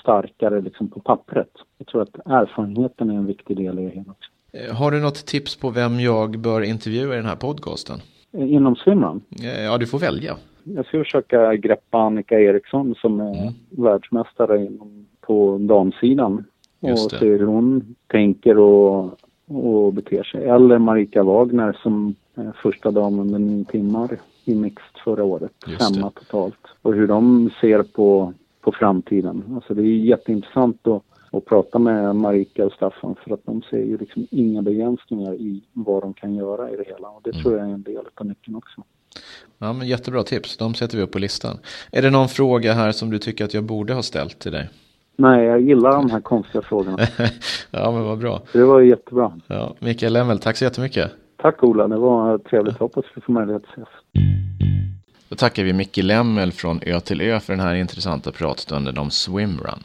starkare 0.00 0.60
liksom 0.60 0.88
på 0.88 1.00
pappret. 1.00 1.50
Jag 1.78 1.86
tror 1.86 2.02
att 2.02 2.14
erfarenheten 2.24 3.10
är 3.10 3.14
en 3.14 3.26
viktig 3.26 3.56
del 3.56 3.78
i 3.78 3.84
det 3.84 3.90
hela. 3.90 4.10
Också 4.10 4.30
har 4.72 4.90
du 4.90 5.00
något 5.00 5.26
tips 5.26 5.56
på 5.56 5.70
vem 5.70 6.00
jag 6.00 6.38
bör 6.38 6.62
intervjua 6.62 7.14
i 7.14 7.16
den 7.16 7.26
här 7.26 7.36
podcasten? 7.36 7.98
Eh, 8.32 8.52
inom 8.52 8.76
swimrun? 8.76 9.20
Ja, 9.64 9.78
du 9.78 9.86
får 9.86 9.98
välja. 9.98 10.36
Jag 10.64 10.86
ska 10.86 10.98
försöka 10.98 11.56
greppa 11.56 11.98
Annika 11.98 12.40
Eriksson 12.40 12.94
som 12.94 13.20
är 13.20 13.42
mm. 13.42 13.54
världsmästare 13.70 14.66
inom, 14.66 15.06
på 15.20 15.58
damsidan. 15.58 16.44
och 16.80 16.98
se 16.98 17.26
hur 17.26 17.46
hon 17.46 17.94
tänker 18.06 18.58
och 18.58 19.18
och 19.48 19.92
beter 19.92 20.22
sig. 20.22 20.44
Eller 20.44 20.78
Marika 20.78 21.22
Wagner 21.22 21.78
som 21.82 22.14
eh, 22.36 22.50
första 22.62 22.90
dam 22.90 23.18
under 23.18 23.38
nio 23.38 23.64
timmar 23.64 24.10
i 24.44 24.54
mixed 24.54 25.02
förra 25.04 25.24
året. 25.24 25.52
Femma 25.78 26.10
totalt. 26.10 26.58
Och 26.82 26.94
hur 26.94 27.06
de 27.06 27.50
ser 27.60 27.82
på, 27.82 28.32
på 28.60 28.72
framtiden. 28.72 29.44
Alltså 29.54 29.74
det 29.74 29.82
är 29.82 29.84
jätteintressant 29.84 30.86
att, 30.86 31.02
att 31.32 31.44
prata 31.44 31.78
med 31.78 32.16
Marika 32.16 32.66
och 32.66 32.72
Staffan 32.72 33.16
för 33.24 33.34
att 33.34 33.44
de 33.44 33.62
ser 33.70 33.84
ju 33.84 33.98
liksom 33.98 34.26
inga 34.30 34.62
begränsningar 34.62 35.34
i 35.34 35.62
vad 35.72 36.02
de 36.02 36.14
kan 36.14 36.34
göra 36.34 36.70
i 36.70 36.76
det 36.76 36.84
hela. 36.86 37.08
Och 37.08 37.20
det 37.24 37.30
mm. 37.30 37.42
tror 37.42 37.58
jag 37.58 37.68
är 37.68 37.72
en 37.72 37.82
del 37.82 38.04
av 38.14 38.26
nyckeln 38.26 38.56
också. 38.56 38.82
Ja, 39.58 39.72
men 39.72 39.88
jättebra 39.88 40.22
tips. 40.22 40.56
De 40.56 40.74
sätter 40.74 40.96
vi 40.96 41.02
upp 41.02 41.12
på 41.12 41.18
listan. 41.18 41.58
Är 41.92 42.02
det 42.02 42.10
någon 42.10 42.28
fråga 42.28 42.72
här 42.72 42.92
som 42.92 43.10
du 43.10 43.18
tycker 43.18 43.44
att 43.44 43.54
jag 43.54 43.64
borde 43.64 43.94
ha 43.94 44.02
ställt 44.02 44.38
till 44.38 44.52
dig? 44.52 44.68
Nej, 45.16 45.44
jag 45.44 45.60
gillar 45.60 45.92
de 45.92 46.10
här 46.10 46.20
konstiga 46.20 46.62
frågorna. 46.62 46.98
ja, 47.70 47.92
men 47.92 48.04
vad 48.04 48.18
bra. 48.18 48.42
Det 48.52 48.64
var 48.64 48.80
jättebra. 48.80 49.32
Ja, 49.46 49.74
Mikael 49.78 50.12
Lemmel, 50.12 50.38
tack 50.38 50.56
så 50.56 50.64
jättemycket. 50.64 51.10
Tack 51.36 51.64
Ola, 51.64 51.88
det 51.88 51.96
var 51.96 52.38
trevligt. 52.38 52.78
Hoppas 52.78 53.04
vi 53.14 53.20
får 53.20 53.32
möjlighet 53.32 53.62
att 53.62 53.70
ses. 53.70 53.88
Då 55.28 55.36
tackar 55.36 55.64
vi 55.64 55.72
Micke 55.72 55.96
Lemmel 55.96 56.52
från 56.52 56.80
Ö 56.82 57.00
till 57.00 57.20
Ö 57.20 57.40
för 57.40 57.52
den 57.52 57.66
här 57.66 57.74
intressanta 57.74 58.32
pratstunden 58.32 58.98
om 58.98 59.10
swimrun. 59.10 59.84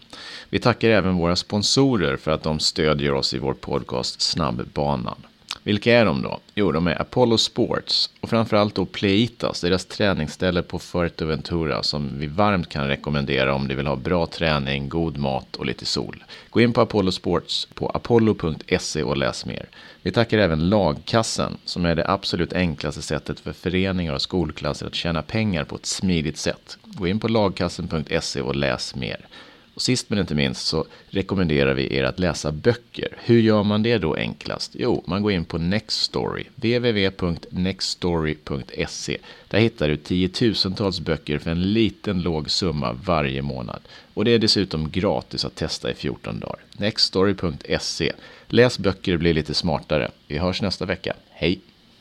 Vi 0.49 0.60
tackar 0.60 0.89
även 0.89 1.15
våra 1.15 1.36
sponsorer 1.36 2.17
för 2.17 2.32
att 2.32 2.43
de 2.43 2.60
stödjer 2.60 3.13
oss 3.13 3.34
i 3.34 3.39
vår 3.39 3.53
podcast 3.53 4.21
Snabbbanan. 4.21 5.17
Vilka 5.63 5.93
är 5.93 6.06
de 6.06 6.21
då? 6.21 6.39
Jo, 6.56 6.71
de 6.71 6.88
är 6.88 7.02
Apollo 7.02 7.38
Sports 7.38 8.10
och 8.21 8.30
framförallt 8.30 8.76
då 8.76 8.86
Pleitas, 8.86 9.62
deras 9.62 9.86
träningsställe 9.86 10.62
på 10.62 10.80
Fuerteventura 10.80 11.84
som 11.84 12.19
vi 12.19 12.28
varmt 12.28 12.69
kan 12.69 12.88
rekommendera 12.88 13.56
om 13.56 13.67
du 13.67 13.76
vill 13.76 13.88
ha 13.88 13.95
bra 13.95 14.26
träning, 14.26 14.89
god 14.89 15.17
mat 15.17 15.56
och 15.56 15.65
lite 15.65 15.86
sol. 15.86 16.23
Gå 16.49 16.62
in 16.62 16.73
på 16.73 16.82
Apollo 16.82 17.12
Sports 17.12 17.67
på 17.73 17.89
apollo.se 17.89 19.04
och 19.04 19.17
läs 19.17 19.45
mer. 19.45 19.69
Vi 20.02 20.12
tackar 20.12 20.38
även 20.38 20.69
Lagkassen 20.69 21.58
som 21.65 21.86
är 21.86 21.95
det 21.95 22.10
absolut 22.10 22.54
enklaste 22.54 23.02
sättet 23.02 23.39
för 23.39 23.54
föreningar 23.54 24.13
och 24.13 24.21
skolklasser 24.21 24.88
att 24.88 24.95
tjäna 24.95 25.21
pengar 25.21 25.63
på 25.63 25.76
ett 25.76 25.86
smidigt 25.86 26.38
sätt. 26.38 26.78
Gå 26.84 27.08
in 27.08 27.19
på 27.19 27.28
lagkassen.se 27.28 28.41
och 28.41 28.56
läs 28.56 28.95
mer. 28.95 29.28
Och 29.73 29.81
sist 29.81 30.09
men 30.09 30.19
inte 30.19 30.36
minst 30.36 30.67
så 30.67 30.86
rekommenderar 31.09 31.73
vi 31.73 31.95
er 31.95 32.03
att 32.03 32.19
läsa 32.19 32.51
böcker. 32.51 33.17
Hur 33.17 33.39
gör 33.39 33.63
man 33.63 33.83
det 33.83 33.97
då 33.97 34.15
enklast? 34.15 34.71
Jo, 34.73 35.03
man 35.07 35.23
går 35.23 35.31
in 35.31 35.45
på 35.45 35.57
Nextory, 35.57 36.43
www.nextory.se. 36.55 39.17
Där 39.47 39.59
hittar 39.59 39.88
du 39.88 39.97
tiotusentals 39.97 40.99
böcker 40.99 41.39
för 41.39 41.51
en 41.51 41.73
liten 41.73 42.21
låg 42.21 42.49
summa 42.49 42.93
varje 42.93 43.41
månad. 43.41 43.81
Och 44.13 44.25
det 44.25 44.31
är 44.31 44.39
dessutom 44.39 44.91
gratis 44.91 45.45
att 45.45 45.55
testa 45.55 45.91
i 45.91 45.93
14 45.93 46.39
dagar. 46.39 46.59
Nextory.se. 46.77 48.12
Läs 48.47 48.79
böcker 48.79 49.13
och 49.13 49.19
bli 49.19 49.33
lite 49.33 49.53
smartare. 49.53 50.12
Vi 50.27 50.38
hörs 50.38 50.62
nästa 50.62 50.86
vecka. 50.86 51.13
Hej! 51.29 51.59